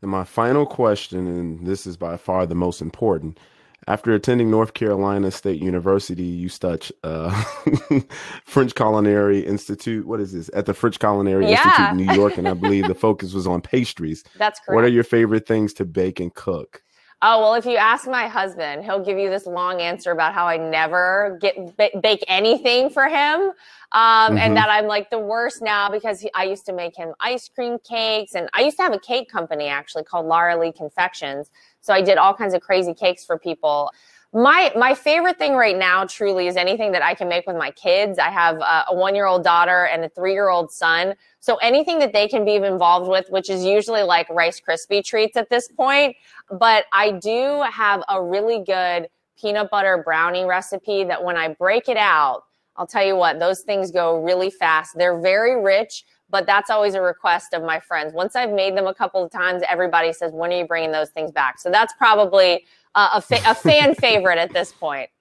And 0.03 0.11
my 0.11 0.25
final 0.25 0.67
question, 0.67 1.27
and 1.27 1.67
this 1.67 1.87
is 1.87 1.97
by 1.97 2.17
far 2.17 2.45
the 2.47 2.55
most 2.57 2.81
important. 2.83 3.39
After 3.89 4.13
attending 4.15 4.51
North 4.51 4.75
Carolina 4.75 5.31
State 5.33 5.61
University, 5.61 6.23
you 6.23 6.49
studied 6.49 6.91
uh, 7.03 7.31
French 8.45 8.75
Culinary 8.77 9.41
Institute. 9.41 10.07
What 10.07 10.21
is 10.21 10.33
this? 10.33 10.51
At 10.55 10.67
the 10.67 10.75
French 10.75 10.99
Culinary 11.01 11.49
Yeah. 11.49 11.63
Institute 11.63 11.91
in 11.91 12.07
New 12.07 12.15
York, 12.21 12.39
and 12.39 12.49
I 12.49 12.55
believe 12.55 12.87
the 12.87 12.95
focus 12.95 13.33
was 13.33 13.47
on 13.47 13.61
pastries. 13.61 14.23
That's 14.37 14.61
correct. 14.61 14.75
What 14.77 14.85
are 14.85 14.89
your 14.89 15.05
favorite 15.05 15.47
things 15.47 15.73
to 15.75 15.85
bake 15.85 16.21
and 16.21 16.33
cook? 16.35 16.83
Oh, 17.25 17.41
well, 17.41 17.55
if 17.55 17.65
you 17.67 17.77
ask 17.77 18.09
my 18.09 18.27
husband, 18.27 18.85
he'll 18.85 19.05
give 19.05 19.17
you 19.19 19.31
this 19.31 19.47
long 19.47 19.81
answer 19.81 20.11
about 20.11 20.35
how 20.35 20.47
I 20.47 20.57
never 20.57 21.39
get 21.41 21.77
ba- 21.77 21.91
bake 22.03 22.25
anything 22.27 22.91
for 22.91 23.09
him. 23.09 23.53
Um, 23.93 24.37
Mhm. 24.37 24.39
And 24.39 24.57
that 24.57 24.71
I'm 24.71 24.87
like 24.87 25.11
the 25.11 25.19
worst 25.19 25.61
now 25.63 25.91
because 25.91 26.21
he, 26.21 26.31
I 26.35 26.45
used 26.45 26.65
to 26.67 26.73
make 26.73 26.97
him 26.97 27.15
ice 27.21 27.49
cream 27.49 27.79
cakes. 27.79 28.35
And 28.35 28.49
I 28.55 28.63
used 28.63 28.77
to 28.79 28.83
have 28.83 28.93
a 28.95 28.99
cake 28.99 29.31
company 29.31 29.69
actually 29.69 30.05
called 30.05 30.27
Lara 30.27 30.57
Lea 30.59 30.73
Confections. 30.73 31.51
So 31.83 31.93
I 31.93 32.01
did 32.01 32.17
all 32.17 32.35
kinds 32.35 32.55
of 32.55 32.63
crazy 32.63 32.95
cakes 32.95 33.25
for 33.25 33.39
people. 33.39 33.91
My 34.35 34.73
my 34.75 34.95
favorite 34.95 35.37
thing 35.37 35.57
right 35.57 35.77
now 35.77 36.07
truly 36.07 36.47
is 36.47 36.57
anything 36.57 36.93
that 36.93 37.03
I 37.03 37.13
can 37.15 37.29
make 37.29 37.47
with 37.47 37.57
my 37.57 37.71
kids. 37.73 38.19
I 38.19 38.31
have 38.31 38.57
a, 38.61 38.85
a 38.89 38.95
one 38.95 39.15
year 39.15 39.27
old 39.27 39.45
daughter 39.45 39.85
and 39.85 40.03
a 40.05 40.09
three 40.09 40.33
year 40.33 40.49
old 40.49 40.73
son. 40.73 41.15
So 41.41 41.57
anything 41.57 41.99
that 41.99 42.15
they 42.15 42.29
can 42.29 42.47
be 42.47 42.55
involved 42.55 43.11
with, 43.11 43.29
which 43.29 43.51
is 43.51 43.63
usually 43.63 44.03
like 44.03 44.27
Rice 44.31 44.59
Krispie 44.59 45.05
treats 45.05 45.37
at 45.37 45.51
this 45.51 45.69
point. 45.69 46.17
But 46.51 46.87
I 46.95 47.11
do 47.13 47.63
have 47.71 48.03
a 48.09 48.23
really 48.23 48.65
good 48.65 49.09
peanut 49.39 49.69
butter 49.71 50.03
brownie 50.03 50.45
recipe 50.47 51.05
that 51.05 51.23
when 51.23 51.37
I 51.37 51.49
break 51.49 51.91
it 51.91 51.99
out, 51.99 52.45
I'll 52.77 52.87
tell 52.87 53.05
you 53.05 53.17
what, 53.17 53.39
those 53.39 53.61
things 53.61 53.91
go 53.91 54.23
really 54.23 54.51
fast. 54.51 54.93
They're 54.97 55.21
very 55.21 55.63
rich, 55.63 56.05
but 56.31 56.47
that's 56.47 56.71
always 56.71 56.95
a 56.95 57.03
request 57.03 57.53
of 57.53 57.63
my 57.63 57.79
friends. 57.81 58.13
Once 58.15 58.35
I've 58.35 58.53
made 58.53 58.77
them 58.77 58.87
a 58.87 58.95
couple 58.95 59.23
of 59.23 59.31
times, 59.31 59.63
everybody 59.69 60.13
says, 60.13 60.33
when 60.33 60.53
are 60.53 60.59
you 60.59 60.67
bringing 60.67 60.93
those 60.93 61.11
things 61.11 61.31
back? 61.31 61.59
So 61.59 61.71
that's 61.71 61.93
probably 61.95 62.65
uh, 62.95 63.11
a, 63.15 63.21
fa- 63.21 63.43
a 63.47 63.55
fan 63.55 63.95
favorite 64.01 64.39
at 64.39 64.53
this 64.53 64.73
point. 64.73 65.11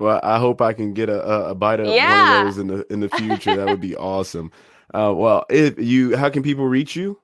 Well, 0.00 0.18
I 0.22 0.38
hope 0.38 0.62
I 0.62 0.72
can 0.72 0.94
get 0.94 1.10
a, 1.10 1.48
a, 1.48 1.54
bite 1.54 1.78
of 1.78 1.86
Yeah. 1.86 2.38
one 2.38 2.46
of 2.46 2.54
those 2.54 2.58
in 2.58 2.66
the 2.68 2.92
in 2.92 3.00
the 3.00 3.08
future. 3.10 3.54
that 3.54 3.66
would 3.66 3.82
be 3.82 3.94
awesome. 3.98 4.50
Uh, 4.94 5.12
well, 5.14 5.44
if 5.50 5.78
you, 5.78 6.16
how 6.16 6.30
can 6.30 6.42
people 6.42 6.64
reach 6.66 6.96
you? 6.96 7.20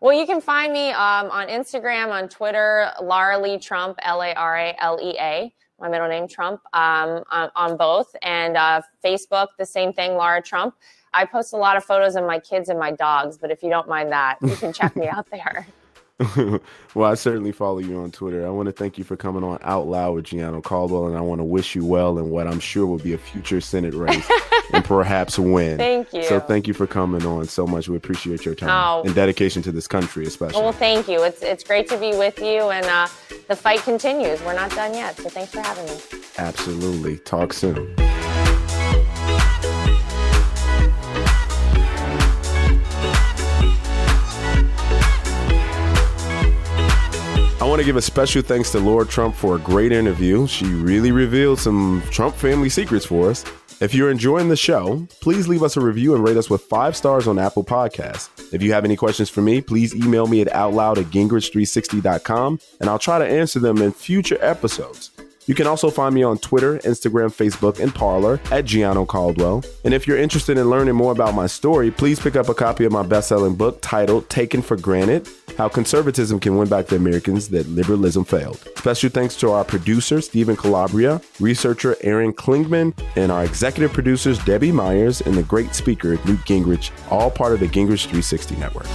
Well, 0.00 0.18
you 0.18 0.24
can 0.24 0.40
find 0.40 0.72
me 0.72 0.88
um, 0.92 1.30
on 1.30 1.48
Instagram, 1.48 2.08
on 2.10 2.30
Twitter, 2.30 2.90
Lara 3.02 3.38
Lea 3.38 3.58
Trump, 3.58 3.98
L 4.02 4.22
A 4.22 4.32
R 4.32 4.56
A 4.56 4.74
L 4.80 4.98
E 5.02 5.14
A, 5.20 5.54
my 5.80 5.88
middle 5.88 6.08
name 6.08 6.28
Trump, 6.28 6.60
um, 6.72 7.24
on, 7.30 7.50
on 7.56 7.76
both, 7.76 8.14
and 8.22 8.56
uh, 8.56 8.80
Facebook, 9.04 9.48
the 9.58 9.66
same 9.66 9.92
thing, 9.92 10.16
Lara 10.16 10.42
Trump. 10.42 10.74
I 11.12 11.24
post 11.24 11.52
a 11.52 11.56
lot 11.56 11.76
of 11.76 11.84
photos 11.84 12.16
of 12.16 12.24
my 12.24 12.38
kids 12.38 12.68
and 12.68 12.78
my 12.78 12.90
dogs, 12.90 13.38
but 13.38 13.50
if 13.50 13.62
you 13.62 13.70
don't 13.70 13.88
mind 13.88 14.10
that, 14.12 14.38
you 14.42 14.56
can 14.56 14.72
check 14.72 14.96
me 14.96 15.08
out 15.12 15.30
there. 15.30 15.66
well, 16.94 17.10
I 17.10 17.14
certainly 17.14 17.50
follow 17.50 17.78
you 17.78 17.98
on 18.00 18.12
Twitter. 18.12 18.46
I 18.46 18.50
want 18.50 18.66
to 18.66 18.72
thank 18.72 18.98
you 18.98 19.04
for 19.04 19.16
coming 19.16 19.42
on 19.42 19.58
Out 19.62 19.88
Loud 19.88 20.14
with 20.14 20.26
Gianno 20.26 20.62
Caldwell, 20.62 21.08
and 21.08 21.16
I 21.16 21.20
want 21.20 21.40
to 21.40 21.44
wish 21.44 21.74
you 21.74 21.84
well 21.84 22.18
in 22.18 22.30
what 22.30 22.46
I'm 22.46 22.60
sure 22.60 22.86
will 22.86 22.98
be 22.98 23.14
a 23.14 23.18
future 23.18 23.60
Senate 23.60 23.94
race 23.94 24.30
and 24.72 24.84
perhaps 24.84 25.38
win. 25.40 25.76
Thank 25.76 26.12
you. 26.12 26.22
So 26.22 26.38
thank 26.38 26.68
you 26.68 26.74
for 26.74 26.86
coming 26.86 27.26
on 27.26 27.46
so 27.46 27.66
much. 27.66 27.88
We 27.88 27.96
appreciate 27.96 28.44
your 28.44 28.54
time 28.54 28.70
Oh. 28.70 29.02
and 29.04 29.14
dedication 29.14 29.60
to 29.62 29.72
this 29.72 29.88
country, 29.88 30.24
especially. 30.24 30.62
Well, 30.62 30.72
thank 30.72 31.08
you. 31.08 31.22
It's 31.24 31.42
it's 31.42 31.64
great 31.64 31.88
to 31.88 31.96
be 31.98 32.10
with 32.16 32.38
you, 32.38 32.70
and 32.70 32.86
uh, 32.86 33.08
the 33.48 33.56
fight 33.56 33.80
continues. 33.80 34.40
We're 34.42 34.54
not 34.54 34.70
done 34.70 34.94
yet, 34.94 35.16
so 35.16 35.28
thanks 35.28 35.50
for 35.52 35.60
having 35.62 35.86
me. 35.86 35.98
Absolutely. 36.38 37.18
Talk 37.18 37.52
soon. 37.52 38.03
I 47.64 47.66
want 47.66 47.80
to 47.80 47.86
give 47.86 47.96
a 47.96 48.02
special 48.02 48.42
thanks 48.42 48.70
to 48.72 48.78
Lara 48.78 49.06
Trump 49.06 49.34
for 49.34 49.56
a 49.56 49.58
great 49.58 49.90
interview. 49.90 50.46
She 50.46 50.66
really 50.66 51.12
revealed 51.12 51.58
some 51.58 52.02
Trump 52.10 52.34
family 52.34 52.68
secrets 52.68 53.06
for 53.06 53.30
us. 53.30 53.42
If 53.80 53.94
you're 53.94 54.10
enjoying 54.10 54.50
the 54.50 54.56
show, 54.56 55.08
please 55.22 55.48
leave 55.48 55.62
us 55.62 55.78
a 55.78 55.80
review 55.80 56.14
and 56.14 56.22
rate 56.22 56.36
us 56.36 56.50
with 56.50 56.60
five 56.60 56.94
stars 56.94 57.26
on 57.26 57.38
Apple 57.38 57.64
Podcasts. 57.64 58.52
If 58.52 58.62
you 58.62 58.74
have 58.74 58.84
any 58.84 58.96
questions 58.96 59.30
for 59.30 59.40
me, 59.40 59.62
please 59.62 59.94
email 59.94 60.26
me 60.26 60.42
at 60.42 60.48
outloud 60.48 60.98
at 60.98 61.06
gingrich360.com 61.06 62.60
and 62.82 62.90
I'll 62.90 62.98
try 62.98 63.18
to 63.18 63.26
answer 63.26 63.60
them 63.60 63.78
in 63.78 63.92
future 63.92 64.36
episodes. 64.42 65.10
You 65.46 65.54
can 65.54 65.66
also 65.66 65.88
find 65.88 66.14
me 66.14 66.22
on 66.22 66.36
Twitter, 66.38 66.80
Instagram, 66.80 67.32
Facebook, 67.32 67.80
and 67.80 67.94
Parler 67.94 68.34
at 68.50 68.66
Gianno 68.66 69.06
Caldwell. 69.06 69.64
And 69.84 69.94
if 69.94 70.06
you're 70.06 70.18
interested 70.18 70.58
in 70.58 70.68
learning 70.68 70.96
more 70.96 71.12
about 71.12 71.34
my 71.34 71.46
story, 71.46 71.90
please 71.90 72.20
pick 72.20 72.36
up 72.36 72.50
a 72.50 72.54
copy 72.54 72.84
of 72.84 72.92
my 72.92 73.02
best 73.02 73.28
selling 73.28 73.54
book 73.54 73.78
titled 73.80 74.28
Taken 74.28 74.60
for 74.60 74.76
Granted 74.76 75.26
How 75.56 75.68
Conservatism 75.68 76.40
Can 76.40 76.56
Win 76.56 76.68
Back 76.68 76.86
the 76.86 76.96
Americans 76.96 77.48
That 77.48 77.68
Liberalism 77.68 78.24
Failed. 78.24 78.56
Special 78.76 79.10
thanks 79.10 79.36
to 79.36 79.50
our 79.50 79.64
producer, 79.64 80.20
Stephen 80.20 80.56
Calabria, 80.56 81.20
researcher 81.38 81.96
Aaron 82.00 82.32
Klingman, 82.32 82.92
and 83.16 83.30
our 83.30 83.44
executive 83.44 83.92
producers, 83.92 84.38
Debbie 84.44 84.72
Myers, 84.72 85.20
and 85.20 85.34
the 85.34 85.42
great 85.44 85.74
speaker, 85.74 86.10
Newt 86.26 86.40
Gingrich, 86.40 86.90
all 87.10 87.30
part 87.30 87.52
of 87.52 87.60
the 87.60 87.68
Gingrich 87.68 88.04
360 88.04 88.56
Network. 88.56 88.86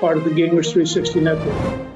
part 0.00 0.18
of 0.18 0.24
the 0.24 0.30
Gingrich 0.30 0.72
360 0.72 1.20
network. 1.20 1.95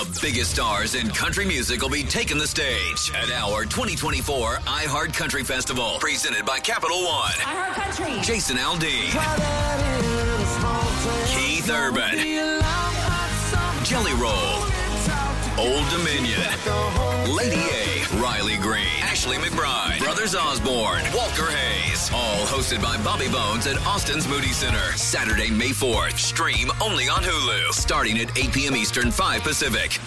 The 0.00 0.18
biggest 0.22 0.52
stars 0.52 0.94
in 0.94 1.10
country 1.10 1.44
music 1.44 1.82
will 1.82 1.90
be 1.90 2.02
taking 2.02 2.38
the 2.38 2.46
stage 2.46 3.12
at 3.14 3.30
our 3.32 3.64
2024 3.64 4.54
iHeart 4.54 5.12
Country 5.12 5.44
Festival, 5.44 5.98
presented 6.00 6.46
by 6.46 6.58
Capital 6.58 7.04
One. 7.04 7.32
iHeart 7.32 7.74
Country. 7.74 8.22
Jason 8.22 8.56
Aldean, 8.56 9.10
Keith 11.26 11.68
Urban, 11.68 12.16
Jelly 13.84 14.14
Roll, 14.14 14.64
Old 15.58 15.86
Dominion, 15.90 16.48
Lady 17.36 17.60
A, 17.60 18.06
Riley 18.22 18.56
Green, 18.56 18.86
Ashley 19.02 19.36
McBryde, 19.36 19.99
Brothers 20.20 20.36
Osborne, 20.36 21.02
Walker 21.14 21.50
Hayes. 21.50 22.10
All 22.12 22.44
hosted 22.44 22.82
by 22.82 23.02
Bobby 23.02 23.26
Bones 23.30 23.66
at 23.66 23.78
Austin's 23.86 24.28
Moody 24.28 24.52
Center. 24.52 24.92
Saturday, 24.92 25.48
May 25.48 25.70
4th. 25.70 26.18
Stream 26.18 26.70
only 26.78 27.08
on 27.08 27.22
Hulu. 27.22 27.72
Starting 27.72 28.18
at 28.18 28.36
8 28.36 28.52
p.m. 28.52 28.76
Eastern, 28.76 29.10
5 29.10 29.42
Pacific. 29.42 29.98